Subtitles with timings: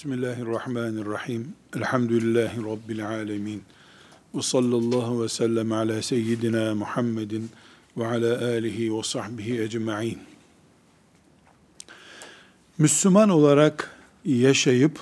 [0.00, 1.54] Bismillahirrahmanirrahim.
[1.76, 3.62] Elhamdülillahi Rabbil alemin.
[4.34, 7.50] Ve sallallahu ve sellem ala seyyidina Muhammedin
[7.96, 10.18] ve ala alihi ve sahbihi ecma'in.
[12.78, 15.00] Müslüman olarak yaşayıp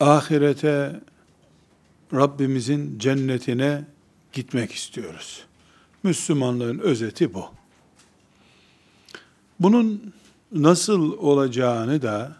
[0.00, 1.00] ahirete
[2.12, 3.84] Rabbimizin cennetine
[4.32, 5.44] gitmek istiyoruz.
[6.02, 7.44] Müslümanlığın özeti bu.
[9.60, 10.14] Bunun
[10.52, 12.36] nasıl olacağını da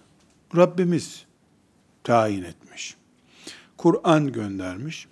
[0.56, 1.26] Rabbimiz
[2.04, 2.96] tayin etmiş.
[3.78, 5.08] Kur'an göndermiş.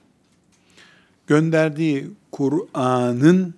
[1.27, 3.53] Gönderdiği Kur'an'ın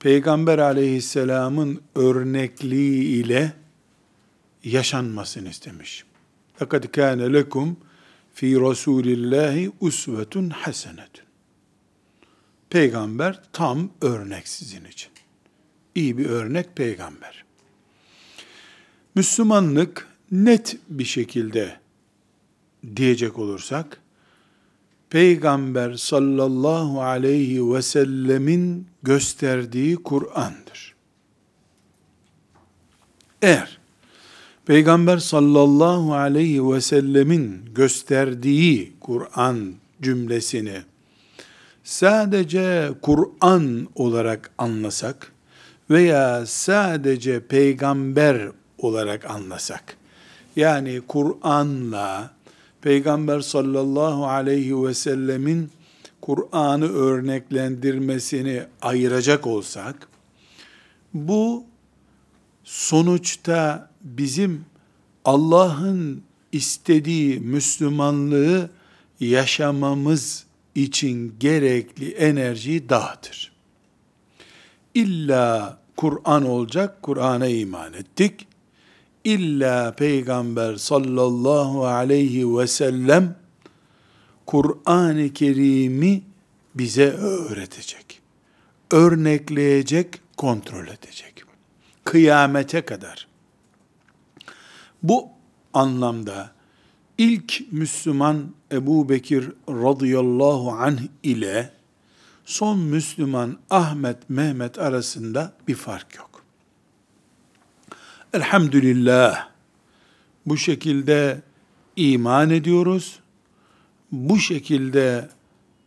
[0.00, 3.52] Peygamber aleyhisselamın örnekliği ile
[4.64, 6.04] yaşanmasını istemiş.
[6.60, 7.74] لَقَدْ كَانَ لَكُمْ
[8.34, 11.24] fi Resulillahi usvetun hasenetun.
[12.70, 15.12] Peygamber tam örnek sizin için.
[15.94, 17.44] İyi bir örnek peygamber.
[19.14, 21.79] Müslümanlık net bir şekilde
[22.95, 24.01] diyecek olursak,
[25.09, 30.95] Peygamber sallallahu aleyhi ve sellemin gösterdiği Kur'an'dır.
[33.41, 33.79] Eğer
[34.65, 40.81] Peygamber sallallahu aleyhi ve sellemin gösterdiği Kur'an cümlesini
[41.83, 45.31] sadece Kur'an olarak anlasak
[45.89, 49.97] veya sadece peygamber olarak anlasak,
[50.55, 52.31] yani Kur'an'la
[52.81, 55.71] Peygamber sallallahu aleyhi ve sellemin
[56.21, 60.07] Kur'an'ı örneklendirmesini ayıracak olsak,
[61.13, 61.63] bu
[62.63, 64.65] sonuçta bizim
[65.25, 68.69] Allah'ın istediği Müslümanlığı
[69.19, 73.51] yaşamamız için gerekli enerjiyi dağıtır.
[74.93, 78.47] İlla Kur'an olacak, Kur'an'a iman ettik.
[79.29, 83.35] İlla Peygamber sallallahu aleyhi ve sellem
[84.45, 86.21] Kur'an-ı Kerim'i
[86.75, 88.21] bize öğretecek.
[88.91, 91.43] Örnekleyecek, kontrol edecek.
[92.03, 93.27] Kıyamete kadar.
[95.03, 95.27] Bu
[95.73, 96.51] anlamda
[97.17, 101.71] ilk Müslüman Ebu Bekir radıyallahu anh ile
[102.45, 106.28] son Müslüman Ahmet Mehmet arasında bir fark yok.
[108.33, 109.49] Elhamdülillah
[110.45, 111.41] bu şekilde
[111.95, 113.19] iman ediyoruz.
[114.11, 115.29] Bu şekilde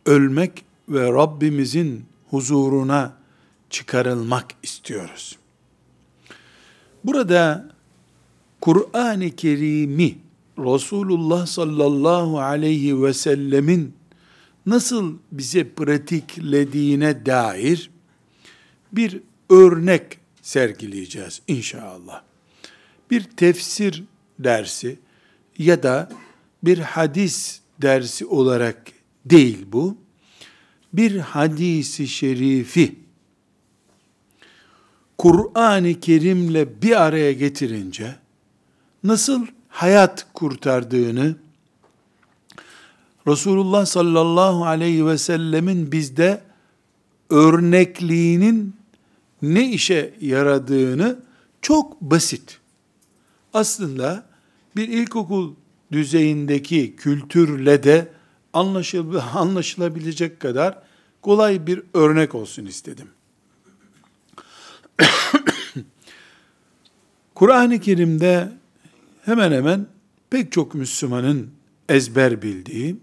[0.05, 3.13] ölmek ve Rabbimizin huzuruna
[3.69, 5.37] çıkarılmak istiyoruz.
[7.03, 7.69] Burada
[8.61, 10.17] Kur'an-ı Kerim'i
[10.57, 13.93] Resulullah sallallahu aleyhi ve sellemin
[14.65, 17.89] nasıl bize pratiklediğine dair
[18.91, 22.32] bir örnek sergileyeceğiz inşallah
[23.13, 24.03] bir tefsir
[24.39, 24.99] dersi
[25.57, 26.09] ya da
[26.63, 28.91] bir hadis dersi olarak
[29.25, 29.97] değil bu.
[30.93, 32.95] Bir hadisi şerifi
[35.17, 38.15] Kur'an-ı Kerim'le bir araya getirince
[39.03, 41.35] nasıl hayat kurtardığını
[43.27, 46.41] Resulullah sallallahu aleyhi ve sellemin bizde
[47.29, 48.75] örnekliğinin
[49.41, 51.19] ne işe yaradığını
[51.61, 52.62] çok basit
[53.53, 54.25] aslında
[54.75, 55.53] bir ilkokul
[55.91, 58.07] düzeyindeki kültürle de
[59.33, 60.77] anlaşılabilecek kadar
[61.21, 63.07] kolay bir örnek olsun istedim.
[67.35, 68.51] Kur'an-ı Kerim'de
[69.25, 69.87] hemen hemen
[70.29, 71.49] pek çok Müslümanın
[71.89, 72.95] ezber bildiği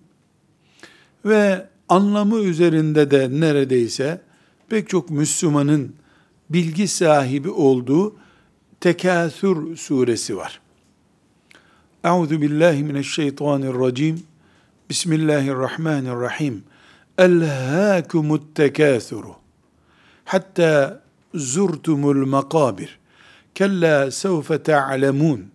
[1.24, 4.20] ve anlamı üzerinde de neredeyse
[4.68, 5.94] pek çok Müslümanın
[6.50, 8.16] bilgi sahibi olduğu
[8.80, 10.60] Tekâthür suresi var.
[12.04, 14.22] Euzu billahi mineşşeytanirracim.
[14.90, 16.62] Bismillahirrahmanirrahim.
[17.18, 19.34] Elhâkumut tekâthuru.
[20.24, 21.02] Hatta
[21.34, 22.98] zurtumul makabir.
[23.54, 25.46] Kella sevfe ta'lemun.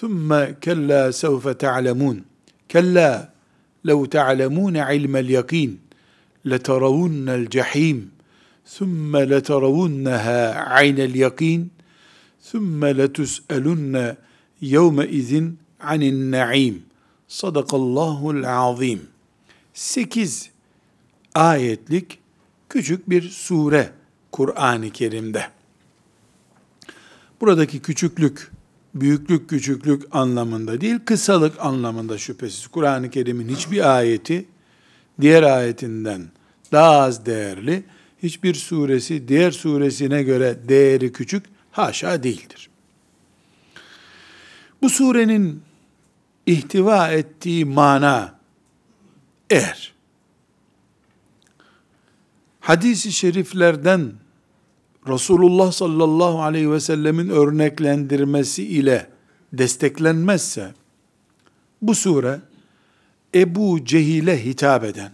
[0.00, 2.24] Thumma kella sevfe ta'lemun.
[2.68, 3.32] Kella
[3.84, 5.78] لو تعلمون علم اليقين
[6.44, 8.10] لترون الجحيم
[8.66, 11.68] ثم لترونها عين اليقين
[12.51, 14.15] ثُمَّ لَتُسْأَلُنَّ
[14.61, 15.31] يَوْمَ اِذٍ
[15.81, 16.75] عَنِ النَّعِيمِ
[17.27, 19.01] Sadakallahul azim.
[19.73, 20.49] Sekiz
[21.35, 22.19] ayetlik
[22.69, 23.91] küçük bir sure
[24.31, 25.43] Kur'an-ı Kerim'de.
[27.41, 28.51] Buradaki küçüklük,
[28.95, 32.67] büyüklük küçüklük anlamında değil, kısalık anlamında şüphesiz.
[32.67, 34.45] Kur'an-ı Kerim'in hiçbir ayeti
[35.21, 36.21] diğer ayetinden
[36.71, 37.83] daha az değerli,
[38.23, 42.70] hiçbir suresi diğer suresine göre değeri küçük Haşa değildir.
[44.82, 45.62] Bu surenin
[46.46, 48.38] ihtiva ettiği mana
[49.50, 49.92] eğer
[52.60, 54.12] hadisi şeriflerden
[55.08, 59.10] Resulullah sallallahu aleyhi ve sellemin örneklendirmesi ile
[59.52, 60.74] desteklenmezse
[61.82, 62.40] bu sure
[63.34, 65.12] Ebu Cehil'e hitap eden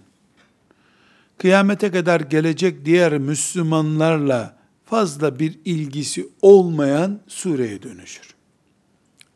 [1.38, 4.57] kıyamete kadar gelecek diğer Müslümanlarla
[4.90, 8.34] fazla bir ilgisi olmayan sureye dönüşür.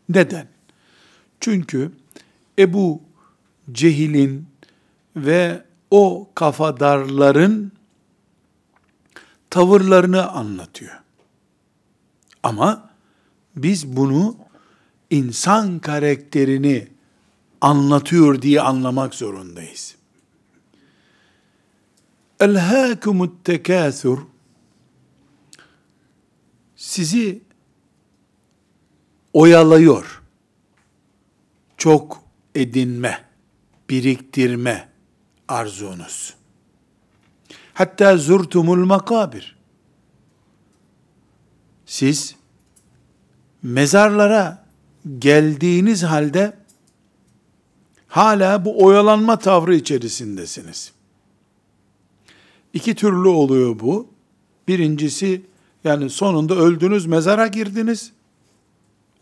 [0.09, 0.49] Neden?
[1.41, 1.93] Çünkü
[2.59, 3.03] Ebu
[3.73, 4.47] Cehil'in
[5.17, 7.73] ve o kafadarların
[9.51, 11.01] tavırlarını anlatıyor.
[12.43, 12.91] Ama
[13.57, 14.37] biz bunu
[15.11, 16.89] insan karakterini
[17.61, 19.97] anlatıyor diye anlamak zorundayız.
[22.41, 24.32] Elhâkumut tekâthur
[26.83, 27.43] sizi
[29.33, 30.23] oyalıyor.
[31.77, 32.23] Çok
[32.55, 33.25] edinme,
[33.91, 34.89] biriktirme
[35.49, 36.35] arzunuz.
[37.75, 39.57] Hatta zurtumul makabir.
[41.87, 42.37] Siz
[43.63, 44.67] mezarlara
[45.19, 46.57] geldiğiniz halde
[48.09, 50.93] hala bu oyalanma tavrı içerisindesiniz.
[52.73, 54.09] İki türlü oluyor bu.
[54.69, 55.52] Birincisi
[55.85, 58.13] yani sonunda öldünüz, mezara girdiniz.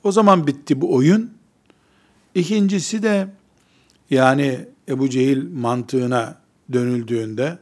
[0.04, 1.30] O zaman bitti bu oyun.
[2.34, 3.28] İkincisi de
[4.10, 4.58] yani
[4.88, 6.38] Ebu Cehil mantığına
[6.72, 7.58] dönüldüğünde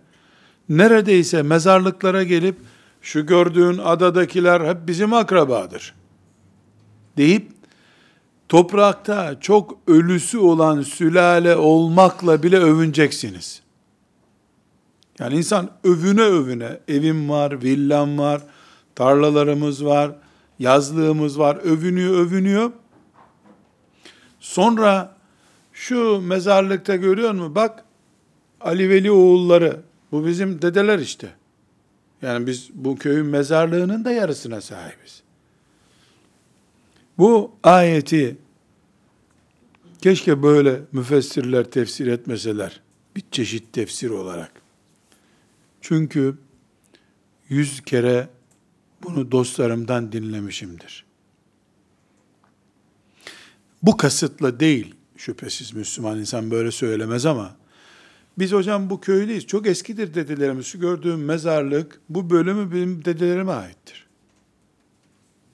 [0.68, 2.56] neredeyse mezarlıklara gelip
[3.02, 5.94] şu gördüğün adadakiler hep bizim akrabadır
[7.16, 7.48] deyip
[8.48, 13.62] toprakta çok ölüsü olan sülale olmakla bile övüneceksiniz.
[15.18, 18.42] Yani insan övüne övüne evim var, villam var,
[18.98, 20.12] tarlalarımız var,
[20.58, 22.72] yazlığımız var, övünüyor övünüyor.
[24.40, 25.16] Sonra
[25.72, 27.54] şu mezarlıkta görüyor musun?
[27.54, 27.84] Bak
[28.60, 29.80] Ali Veli oğulları,
[30.12, 31.28] bu bizim dedeler işte.
[32.22, 35.22] Yani biz bu köyün mezarlığının da yarısına sahibiz.
[37.18, 38.36] Bu ayeti
[40.02, 42.80] keşke böyle müfessirler tefsir etmeseler.
[43.16, 44.52] Bir çeşit tefsir olarak.
[45.80, 46.38] Çünkü
[47.48, 48.28] yüz kere
[49.02, 51.04] bunu dostlarımdan dinlemişimdir.
[53.82, 57.56] Bu kasıtla değil, şüphesiz Müslüman insan böyle söylemez ama,
[58.38, 64.06] biz hocam bu köylüyüz, çok eskidir dedelerimiz, şu gördüğüm mezarlık, bu bölümü benim dedelerime aittir.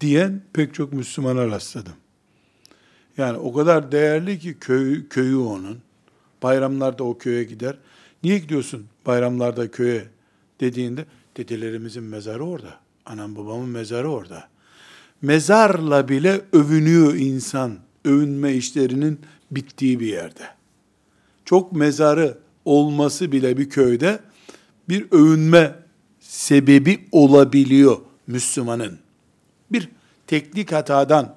[0.00, 1.94] Diyen pek çok Müslümana rastladım.
[3.16, 5.78] Yani o kadar değerli ki köy, köyü onun.
[6.42, 7.76] Bayramlarda o köye gider.
[8.22, 10.08] Niye gidiyorsun bayramlarda köye
[10.60, 11.06] dediğinde,
[11.36, 12.83] dedelerimizin mezarı orada.
[13.06, 14.48] Anam babamın mezarı orada.
[15.22, 17.78] Mezarla bile övünüyor insan.
[18.04, 19.20] Övünme işlerinin
[19.50, 20.48] bittiği bir yerde.
[21.44, 24.20] Çok mezarı olması bile bir köyde
[24.88, 25.74] bir övünme
[26.20, 28.98] sebebi olabiliyor Müslümanın.
[29.72, 29.88] Bir
[30.26, 31.36] teknik hatadan,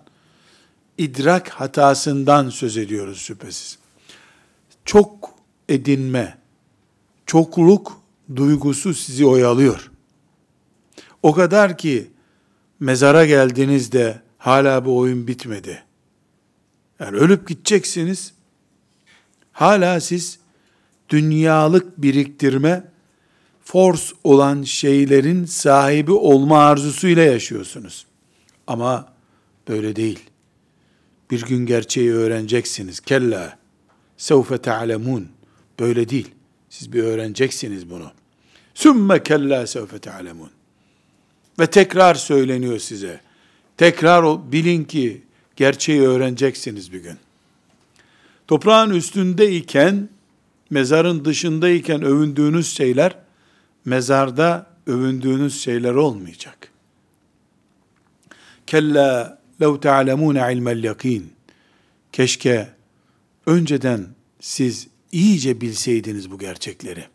[0.98, 3.78] idrak hatasından söz ediyoruz şüphesiz.
[4.86, 5.34] Çok
[5.70, 6.38] edinme,
[7.26, 8.02] çokluk
[8.36, 9.92] duygusu sizi oyalıyor.
[11.24, 12.12] O kadar ki
[12.80, 15.84] mezara geldiğinizde hala bu oyun bitmedi.
[17.00, 18.34] Yani ölüp gideceksiniz.
[19.52, 20.40] Hala siz
[21.10, 22.84] dünyalık biriktirme,
[23.64, 28.06] force olan şeylerin sahibi olma arzusuyla yaşıyorsunuz.
[28.68, 29.14] Ama
[29.68, 30.20] böyle değil.
[31.32, 33.00] Bir gün gerçeği öğreneceksiniz.
[33.00, 33.58] Kella
[34.18, 35.28] sevfe te'alemun.
[35.80, 36.32] Böyle değil.
[36.70, 38.12] Siz bir öğreneceksiniz bunu.
[38.74, 40.57] Sümme kella sevfe te'alemun.
[41.60, 43.22] Ve tekrar söyleniyor size.
[43.78, 45.22] Tekrar bilin ki
[45.56, 47.18] gerçeği öğreneceksiniz bir gün.
[48.48, 50.10] Toprağın üstündeyken,
[50.70, 53.16] mezarın dışındayken övündüğünüz şeyler,
[53.86, 56.72] mezarda övündüğünüz şeyler olmayacak.
[58.68, 61.34] Kella lev te'alemûne ilmel yakin.
[62.12, 62.70] Keşke
[63.46, 64.08] önceden
[64.40, 67.06] siz iyice bilseydiniz bu gerçekleri.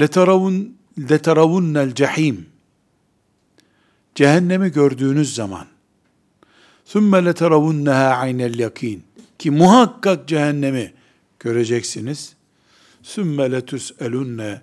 [0.00, 0.76] Letaravun
[1.10, 2.53] leteravunnel cehim.
[4.15, 5.67] Cehennemi gördüğünüz zaman
[6.93, 8.99] ثُمَّ لَتَرَوُنَّهَا عَيْنَ الْيَقِينَ
[9.39, 10.93] Ki muhakkak cehennemi
[11.39, 12.33] göreceksiniz.
[13.03, 14.59] ثُمَّ لَتُسْأَلُنَّ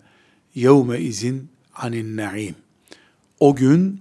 [0.56, 2.54] يَوْمَ izin anin naim.
[3.40, 4.00] O gün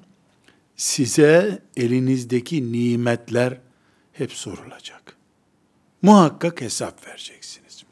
[0.76, 3.58] size elinizdeki nimetler
[4.14, 5.16] hep sorulacak.
[6.02, 7.84] Muhakkak hesap vereceksiniz.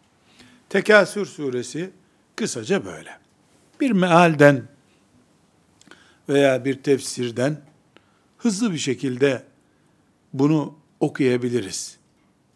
[0.70, 1.92] Tekasür suresi
[2.36, 3.18] kısaca böyle.
[3.82, 4.64] Bir mealden
[6.29, 7.61] veya bir tefsirden
[8.39, 9.43] hızlı bir şekilde
[10.33, 11.99] bunu okuyabiliriz.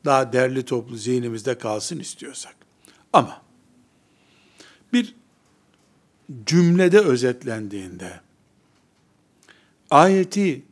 [0.04, 2.56] daha derli toplu zihnimizde kalsın istiyorsak.
[3.12, 3.42] Ama
[4.92, 5.14] bir
[6.46, 8.20] cümlede özetlendiğinde
[9.90, 10.62] ayeti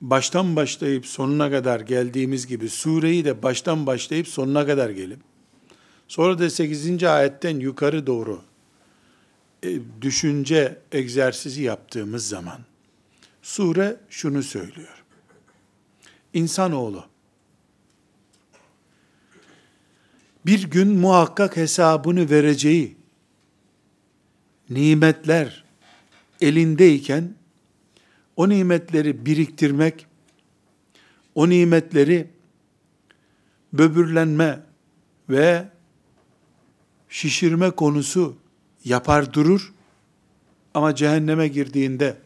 [0.00, 5.18] baştan başlayıp sonuna kadar geldiğimiz gibi sureyi de baştan başlayıp sonuna kadar gelip
[6.08, 7.04] sonra da 8.
[7.04, 8.42] ayetten yukarı doğru
[10.00, 12.58] düşünce egzersizi yaptığımız zaman
[13.42, 15.04] sure şunu söylüyor.
[16.34, 17.04] İnsanoğlu
[20.46, 22.96] bir gün muhakkak hesabını vereceği
[24.70, 25.64] nimetler
[26.40, 27.34] elindeyken
[28.36, 30.06] o nimetleri biriktirmek,
[31.34, 32.30] o nimetleri
[33.72, 34.60] böbürlenme
[35.28, 35.68] ve
[37.08, 38.36] şişirme konusu
[38.84, 39.72] yapar durur
[40.74, 42.16] ama cehenneme girdiğinde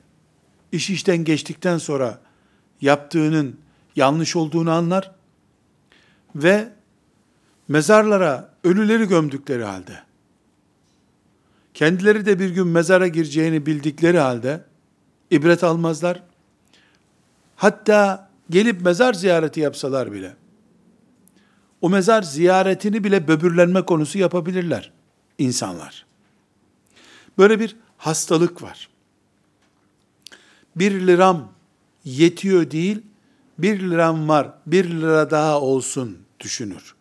[0.73, 2.21] iş işten geçtikten sonra
[2.81, 3.57] yaptığının
[3.97, 5.15] yanlış olduğunu anlar
[6.35, 6.69] ve
[7.69, 10.03] mezarlara ölüleri gömdükleri halde
[11.75, 14.65] kendileri de bir gün mezara gireceğini bildikleri halde
[15.31, 16.23] ibret almazlar.
[17.57, 20.37] Hatta gelip mezar ziyareti yapsalar bile
[21.81, 24.93] o mezar ziyaretini bile böbürlenme konusu yapabilirler
[25.39, 26.07] insanlar.
[27.39, 28.89] Böyle bir hastalık var.
[30.77, 31.53] Bir liram
[32.05, 33.03] yetiyor değil,
[33.59, 36.95] bir liram var, bir lira daha olsun düşünür.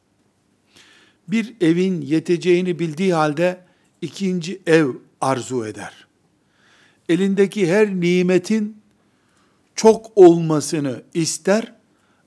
[1.28, 3.66] Bir evin yeteceğini bildiği halde
[4.02, 4.88] ikinci ev
[5.22, 6.08] arzu eder.
[7.10, 8.82] Elindeki her nimetin
[9.76, 11.76] çok olmasını ister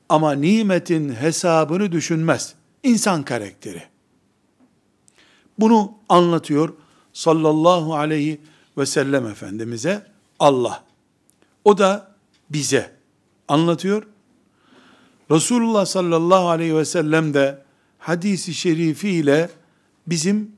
[0.09, 2.55] ama nimetin hesabını düşünmez.
[2.83, 3.83] İnsan karakteri.
[5.59, 6.75] Bunu anlatıyor
[7.15, 8.41] sallallahu aleyhi
[8.79, 10.07] ve sellem Efendimiz'e
[10.39, 10.85] Allah.
[11.65, 12.15] O da
[12.51, 12.91] bize
[13.49, 14.07] anlatıyor.
[15.31, 17.63] Resulullah sallallahu aleyhi ve sellem de
[17.99, 19.51] hadisi şerifiyle
[20.07, 20.53] bizim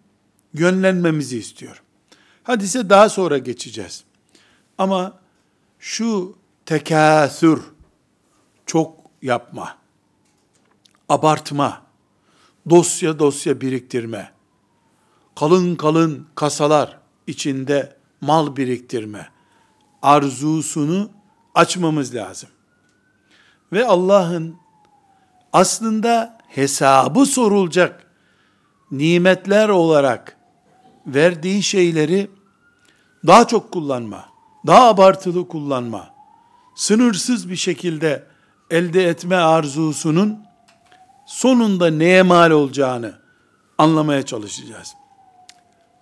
[0.54, 1.82] yönlenmemizi istiyor.
[2.42, 4.04] Hadise daha sonra geçeceğiz.
[4.78, 5.18] Ama
[5.78, 6.36] şu
[6.66, 7.62] tekâsür,
[8.66, 9.78] çok yapma,
[11.08, 11.82] abartma,
[12.70, 14.35] dosya dosya biriktirme,
[15.36, 19.28] kalın kalın kasalar içinde mal biriktirme
[20.02, 21.10] arzusunu
[21.54, 22.48] açmamız lazım.
[23.72, 24.56] Ve Allah'ın
[25.52, 28.06] aslında hesabı sorulacak
[28.90, 30.36] nimetler olarak
[31.06, 32.30] verdiği şeyleri
[33.26, 34.24] daha çok kullanma,
[34.66, 36.10] daha abartılı kullanma,
[36.74, 38.26] sınırsız bir şekilde
[38.70, 40.38] elde etme arzusunun
[41.26, 43.18] sonunda neye mal olacağını
[43.78, 44.94] anlamaya çalışacağız.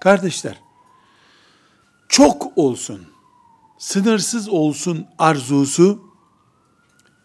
[0.04, 0.60] Kardeşler,
[2.08, 3.06] çok olsun,
[3.78, 6.02] sınırsız olsun arzusu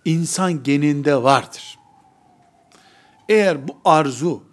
[0.05, 1.79] insan geninde vardır.
[3.29, 4.43] Eğer bu arzu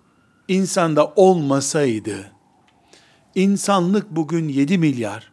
[0.48, 2.32] insanda olmasaydı,
[3.34, 5.32] insanlık bugün 7 milyar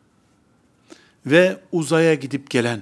[1.26, 2.82] ve uzaya gidip gelen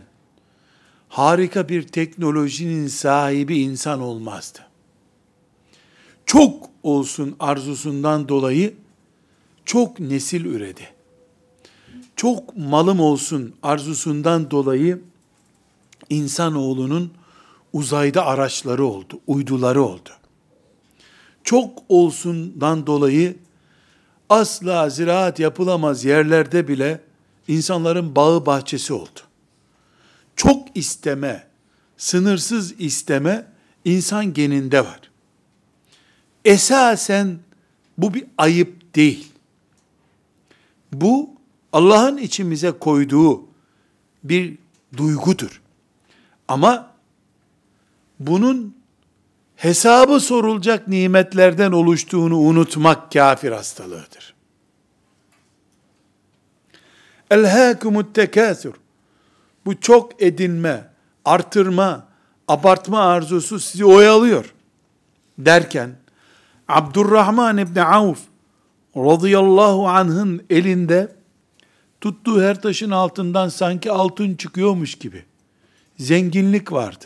[1.10, 4.60] harika bir teknolojinin sahibi insan olmazdı.
[6.26, 8.81] Çok olsun arzusundan dolayı
[9.66, 10.90] çok nesil üredi.
[12.16, 15.02] Çok malım olsun arzusundan dolayı
[16.10, 17.12] insanoğlunun
[17.74, 20.10] uzayda araçları oldu, uyduları oldu.
[21.44, 23.36] Çok olsundan dolayı
[24.30, 27.02] asla ziraat yapılamaz yerlerde bile
[27.48, 29.20] insanların bağı bahçesi oldu.
[30.36, 31.48] Çok isteme,
[31.98, 33.48] sınırsız isteme
[33.86, 35.00] insan geninde var.
[36.46, 37.40] Esasen
[37.98, 39.31] bu bir ayıp değil.
[40.92, 41.30] Bu
[41.74, 43.44] Allah'ın içimize koyduğu
[44.24, 44.58] bir
[44.98, 45.62] duygudur.
[46.48, 46.92] Ama
[48.20, 48.76] bunun
[49.56, 54.34] hesabı sorulacak nimetlerden oluştuğunu unutmak kafir hastalığıdır.
[57.32, 58.74] Elhâkumut tekâsür.
[59.66, 60.90] Bu çok edinme,
[61.26, 62.08] artırma,
[62.48, 64.54] abartma arzusu sizi oyalıyor.
[65.38, 65.96] Derken,
[66.68, 68.20] Abdurrahman İbni Avf
[68.96, 71.16] radıyallahu anh'ın elinde
[72.02, 75.26] tuttuğu her taşın altından sanki altın çıkıyormuş gibi
[75.98, 77.06] zenginlik vardı.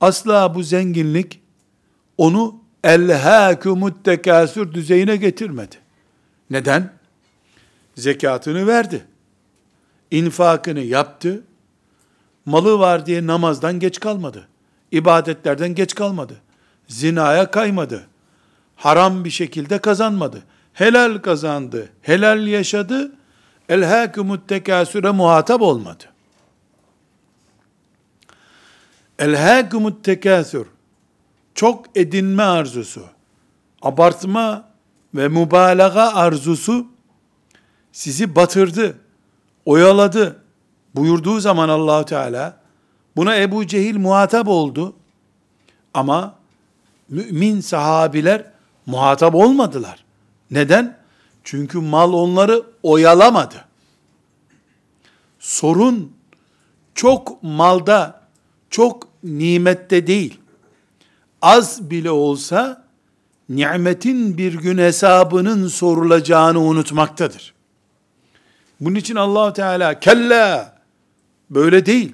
[0.00, 1.40] Asla bu zenginlik
[2.18, 5.76] onu elhâkumut tekâsür düzeyine getirmedi.
[6.50, 6.92] Neden?
[7.94, 9.04] Zekatını verdi.
[10.10, 11.44] infakını yaptı.
[12.46, 14.48] Malı var diye namazdan geç kalmadı.
[14.92, 16.40] İbadetlerden geç kalmadı.
[16.88, 18.06] Zinaya kaymadı.
[18.82, 20.42] Haram bir şekilde kazanmadı.
[20.72, 21.88] Helal kazandı.
[22.00, 23.12] Helal yaşadı.
[23.68, 26.04] Elhâkumut tekâsüre muhatap olmadı.
[29.18, 30.66] Elhâkumut tekâsür
[31.54, 33.04] çok edinme arzusu,
[33.82, 34.68] abartma
[35.14, 36.86] ve mübalağa arzusu
[37.92, 38.98] sizi batırdı,
[39.64, 40.42] oyaladı
[40.94, 42.60] buyurduğu zaman Allahu Teala
[43.16, 44.94] buna Ebu Cehil muhatap oldu.
[45.94, 46.34] Ama
[47.08, 48.51] mümin sahabiler
[48.86, 50.04] muhatap olmadılar.
[50.50, 50.98] Neden?
[51.44, 53.64] Çünkü mal onları oyalamadı.
[55.38, 56.12] Sorun
[56.94, 58.20] çok malda,
[58.70, 60.38] çok nimette değil.
[61.42, 62.84] Az bile olsa
[63.48, 67.54] nimetin bir gün hesabının sorulacağını unutmaktadır.
[68.80, 70.76] Bunun için allah Teala kella
[71.50, 72.12] böyle değil.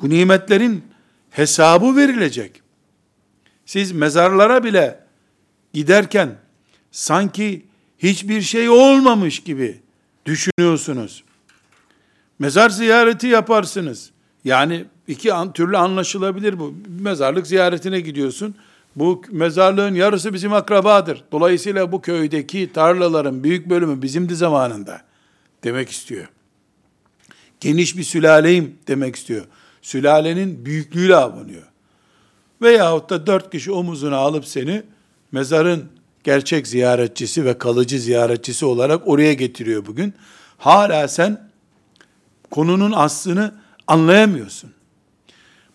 [0.00, 0.84] Bu nimetlerin
[1.30, 2.62] hesabı verilecek.
[3.66, 5.07] Siz mezarlara bile
[5.78, 6.36] giderken
[6.90, 7.66] sanki
[7.98, 9.80] hiçbir şey olmamış gibi
[10.26, 11.24] düşünüyorsunuz.
[12.38, 14.10] Mezar ziyareti yaparsınız.
[14.44, 16.74] Yani iki türlü anlaşılabilir bu.
[17.00, 18.54] Mezarlık ziyaretine gidiyorsun.
[18.96, 21.24] Bu mezarlığın yarısı bizim akrabadır.
[21.32, 25.02] Dolayısıyla bu köydeki tarlaların büyük bölümü bizimdi zamanında
[25.64, 26.28] demek istiyor.
[27.60, 29.44] Geniş bir sülaleyim demek istiyor.
[29.82, 31.66] Sülalenin büyüklüğüyle abanıyor.
[32.62, 34.82] Veyahut da dört kişi omuzuna alıp seni
[35.32, 35.88] mezarın
[36.24, 40.14] gerçek ziyaretçisi ve kalıcı ziyaretçisi olarak oraya getiriyor bugün.
[40.58, 41.50] Hala sen
[42.50, 43.54] konunun aslını
[43.86, 44.72] anlayamıyorsun.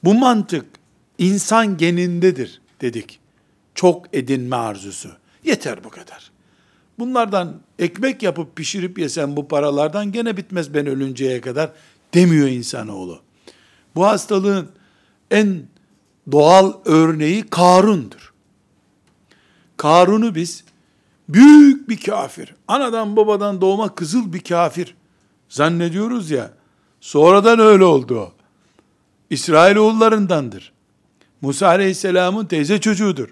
[0.04, 0.66] Bu mantık
[1.18, 3.20] insan genindedir dedik.
[3.76, 5.10] Çok edinme arzusu.
[5.44, 6.32] Yeter bu kadar.
[7.00, 11.72] Bunlardan ekmek yapıp pişirip yesen bu paralardan gene bitmez ben ölünceye kadar
[12.14, 13.22] demiyor insanoğlu.
[13.96, 14.70] Bu hastalığın
[15.32, 15.64] en
[16.32, 18.23] doğal örneği Karun'dur.
[19.84, 20.64] Karun'u biz
[21.30, 24.96] büyük bir kafir, anadan babadan doğma kızıl bir kafir
[25.50, 26.54] zannediyoruz ya,
[27.02, 28.34] sonradan öyle oldu o.
[29.30, 30.74] İsrailoğullarındandır.
[31.42, 33.30] Musa Aleyhisselam'ın teyze çocuğudur.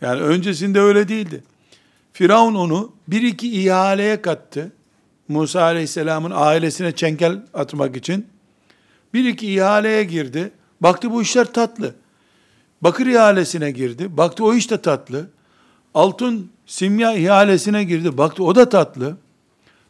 [0.00, 1.44] Yani öncesinde öyle değildi.
[2.12, 4.72] Firavun onu bir iki ihaleye kattı.
[5.28, 8.26] Musa Aleyhisselam'ın ailesine çenkel atmak için.
[9.14, 10.52] Bir iki ihaleye girdi.
[10.80, 11.94] Baktı bu işler tatlı.
[12.80, 14.16] Bakır ihalesine girdi.
[14.16, 15.28] Baktı o iş de tatlı.
[15.96, 18.18] Altın simya ihalesine girdi.
[18.18, 19.16] Baktı o da tatlı.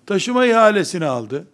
[0.06, 1.46] Taşıma ihalesini aldı.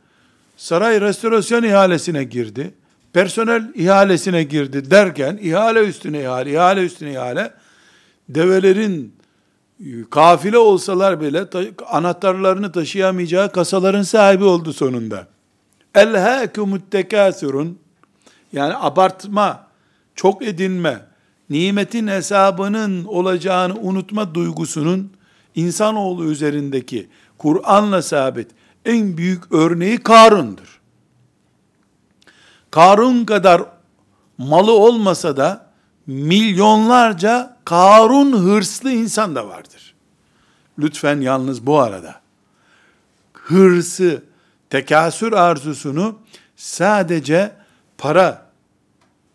[0.56, 2.74] Saray restorasyon ihalesine girdi.
[3.12, 7.52] Personel ihalesine girdi derken ihale üstüne ihale, ihale üstüne ihale
[8.28, 9.14] develerin
[10.10, 11.44] kafile olsalar bile
[11.86, 15.26] anahtarlarını taşıyamayacağı kasaların sahibi oldu sonunda.
[15.94, 17.78] Elhâkumut tekâsürün
[18.52, 19.66] yani abartma,
[20.14, 21.11] çok edinme,
[21.52, 25.12] nimetin hesabının olacağını unutma duygusunun
[25.54, 28.50] insanoğlu üzerindeki Kur'an'la sabit
[28.84, 30.80] en büyük örneği Karun'dur.
[32.70, 33.62] Karun kadar
[34.38, 35.72] malı olmasa da
[36.06, 39.94] milyonlarca Karun hırslı insan da vardır.
[40.78, 42.20] Lütfen yalnız bu arada
[43.32, 44.22] hırsı,
[44.70, 46.18] tekasür arzusunu
[46.56, 47.52] sadece
[47.98, 48.46] para,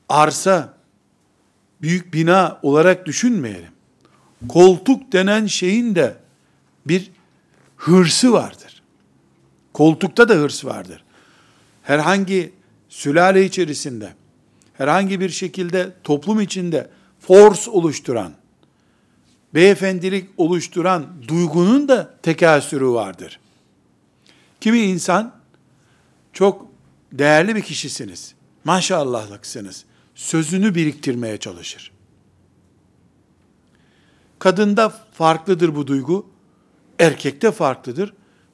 [0.10, 0.76] arsa,
[1.81, 3.71] büyük bina olarak düşünmeyelim.
[4.49, 6.17] Koltuk denen şeyin de
[6.87, 7.11] bir
[7.75, 8.83] hırsı vardır.
[9.73, 11.03] Koltukta da hırs vardır.
[11.83, 12.53] Herhangi
[12.89, 14.13] sülale içerisinde,
[14.73, 18.33] herhangi bir şekilde toplum içinde force oluşturan,
[19.53, 23.39] beyefendilik oluşturan duygunun da tekasürü vardır.
[24.61, 25.35] Kimi insan
[26.33, 26.67] çok
[27.11, 28.33] değerli bir kişisiniz.
[28.63, 29.85] Maşallahlıksınız.
[30.17, 31.91] Sözünü biriktirmeye çalışır.
[34.39, 36.25] Kadında farklıdır bu duygu.
[36.99, 38.13] Erkekte farklıdır.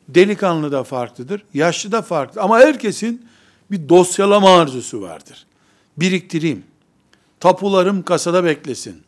[0.10, 1.46] Delikanlı da farklıdır.
[1.54, 2.42] Yaşlı da farklı.
[2.42, 3.28] Ama herkesin
[3.72, 5.46] bir dosyalama arzusu vardır.
[5.98, 6.64] Biriktireyim.
[7.40, 9.04] Tapularım kasada beklesin.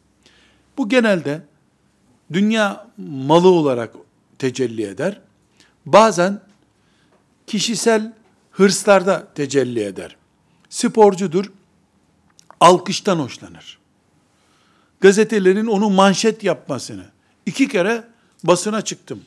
[0.78, 1.42] Bu genelde
[2.34, 3.94] dünya malı olarak
[4.40, 5.22] tecelli eder.
[5.86, 6.42] Bazen
[7.48, 8.14] kişisel
[8.52, 10.16] hırslarda tecelli eder.
[10.70, 11.52] Sporcudur,
[12.60, 13.80] alkıştan hoşlanır.
[15.02, 17.06] Gazetelerin onu manşet yapmasını,
[17.46, 18.04] iki kere
[18.44, 19.22] basına çıktım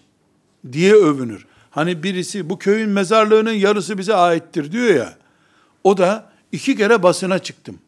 [0.73, 1.47] diye övünür.
[1.71, 5.19] Hani birisi bu köyün mezarlığının yarısı bize aittir diyor ya,
[5.85, 7.79] o da iki kere basına çıktım.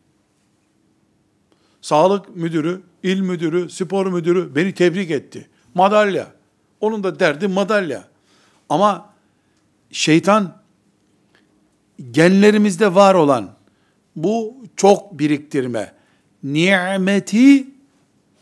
[1.82, 5.48] Sağlık müdürü, il müdürü, spor müdürü beni tebrik etti.
[5.74, 6.32] Madalya.
[6.80, 8.04] Onun da derdi madalya.
[8.68, 9.12] Ama
[9.92, 10.56] şeytan
[12.10, 13.50] genlerimizde var olan
[14.16, 15.94] bu çok biriktirme,
[16.42, 17.66] nimeti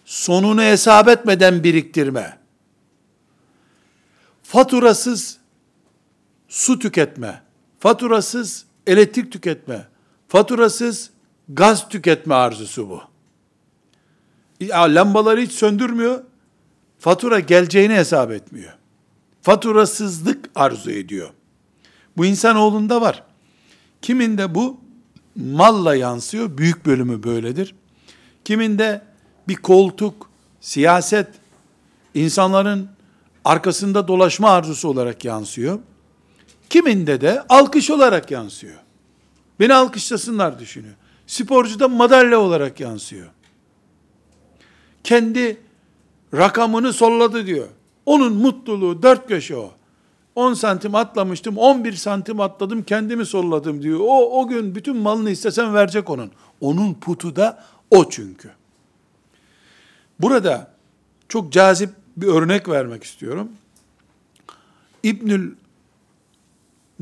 [0.05, 2.39] sonunu hesap etmeden biriktirme,
[4.43, 5.39] faturasız
[6.49, 7.43] su tüketme,
[7.79, 9.89] faturasız elektrik tüketme,
[10.29, 11.11] faturasız
[11.49, 13.03] gaz tüketme arzusu bu.
[14.61, 16.25] Ya lambaları hiç söndürmüyor.
[16.99, 18.73] Fatura geleceğini hesap etmiyor.
[19.43, 21.31] Faturasızlık arzu ediyor.
[22.17, 23.25] Bu insanoğlunda var.
[24.03, 24.81] Kiminde bu
[25.39, 26.59] malla yansıyor.
[26.59, 27.75] Büyük bölümü böyledir.
[28.45, 29.03] Kiminde
[29.49, 31.29] bir koltuk, siyaset,
[32.15, 32.89] insanların
[33.45, 35.79] arkasında dolaşma arzusu olarak yansıyor.
[36.71, 38.77] Kiminde de alkış olarak yansıyor.
[39.61, 40.95] Beni alkışlasınlar düşünüyor.
[41.27, 43.27] Sporcuda madalya olarak yansıyor.
[45.05, 45.61] Kendi
[46.35, 47.69] rakamını solladı diyor.
[48.07, 49.78] Onun mutluluğu dört köşe o.
[50.39, 54.01] 10 santim atlamıştım, 11 santim atladım, kendimi solladım diyor.
[54.01, 56.31] O, o gün bütün malını istesen verecek onun.
[56.61, 58.51] Onun putu da o çünkü.
[60.21, 60.75] Burada
[61.29, 63.49] çok cazip bir örnek vermek istiyorum.
[65.03, 65.55] İbnül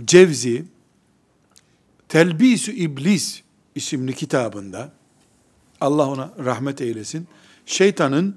[0.05, 0.64] Cevzi,
[2.09, 3.42] Telbisü İblis
[3.75, 4.92] isimli kitabında,
[5.81, 7.29] Allah ona rahmet eylesin,
[7.66, 8.37] şeytanın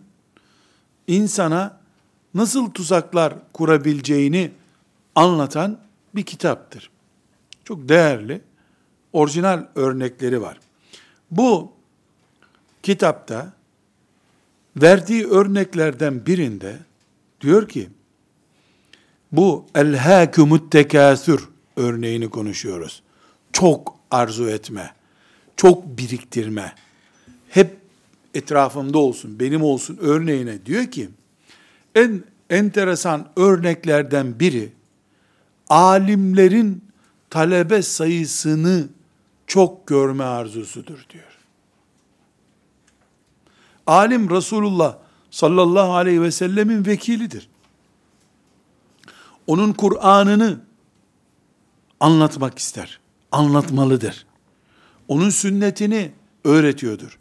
[1.07, 1.79] insana
[2.33, 4.51] nasıl tuzaklar kurabileceğini
[5.19, 5.79] anlatan
[6.15, 6.89] bir kitaptır.
[7.65, 8.41] Çok değerli,
[9.13, 10.59] orijinal örnekleri var.
[11.31, 11.71] Bu
[12.83, 13.53] kitapta
[14.75, 16.77] verdiği örneklerden birinde
[17.41, 17.89] diyor ki,
[19.31, 23.03] bu el-hâkümüt tekâsür örneğini konuşuyoruz.
[23.53, 24.93] Çok arzu etme,
[25.57, 26.75] çok biriktirme,
[27.49, 27.77] hep
[28.33, 31.09] etrafımda olsun, benim olsun örneğine diyor ki,
[31.95, 34.78] en enteresan örneklerden biri,
[35.69, 36.83] alimlerin
[37.29, 38.87] talebe sayısını
[39.47, 41.37] çok görme arzusudur diyor.
[43.87, 44.97] Alim Resulullah
[45.31, 47.49] sallallahu aleyhi ve sellemin vekilidir.
[49.47, 50.59] Onun Kur'an'ını
[51.99, 52.99] anlatmak ister.
[53.31, 54.25] Anlatmalıdır.
[55.07, 56.11] Onun sünnetini
[56.43, 57.19] öğretiyordur.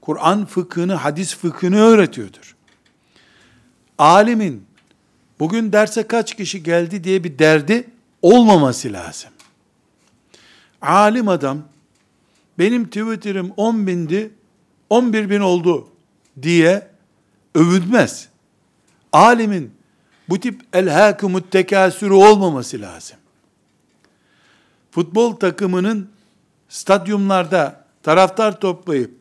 [0.00, 2.56] Kur'an fıkhını, hadis fıkhını öğretiyordur.
[3.98, 4.66] Alimin
[5.40, 7.88] bugün derse kaç kişi geldi diye bir derdi
[8.22, 9.30] olmaması lazım.
[10.82, 11.62] Alim adam,
[12.58, 14.30] benim Twitter'ım 10 bindi,
[14.90, 15.88] 11 bin oldu
[16.42, 16.88] diye
[17.54, 18.28] övünmez.
[19.12, 19.72] Alimin
[20.28, 23.16] bu tip el-hâkümüt tekâsürü olmaması lazım.
[24.90, 26.10] Futbol takımının
[26.68, 29.14] stadyumlarda taraftar toplayıp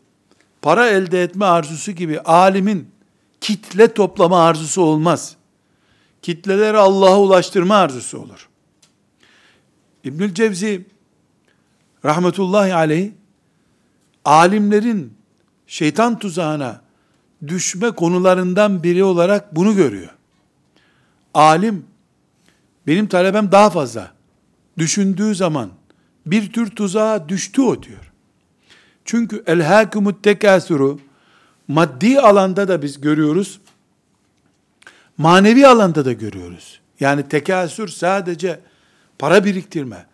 [0.62, 2.90] para elde etme arzusu gibi alimin
[3.42, 5.36] kitle toplama arzusu olmaz.
[6.22, 8.50] Kitleleri Allah'a ulaştırma arzusu olur.
[10.04, 10.86] İbnül Cevzi
[12.06, 13.12] rahmetullahi aleyh
[14.26, 15.14] alimlerin
[15.68, 16.82] şeytan tuzağına
[17.48, 20.10] düşme konularından biri olarak bunu görüyor.
[21.34, 21.86] Alim
[22.88, 24.12] benim talebem daha fazla
[24.78, 25.70] düşündüğü zaman
[26.26, 28.12] bir tür tuzağa düştü o diyor.
[29.06, 31.00] Çünkü el hakumut tekasuru
[31.68, 33.60] maddi alanda da biz görüyoruz.
[35.20, 36.80] Manevi alanda da görüyoruz.
[37.00, 38.60] Yani tekasür sadece
[39.20, 40.06] para biriktirme,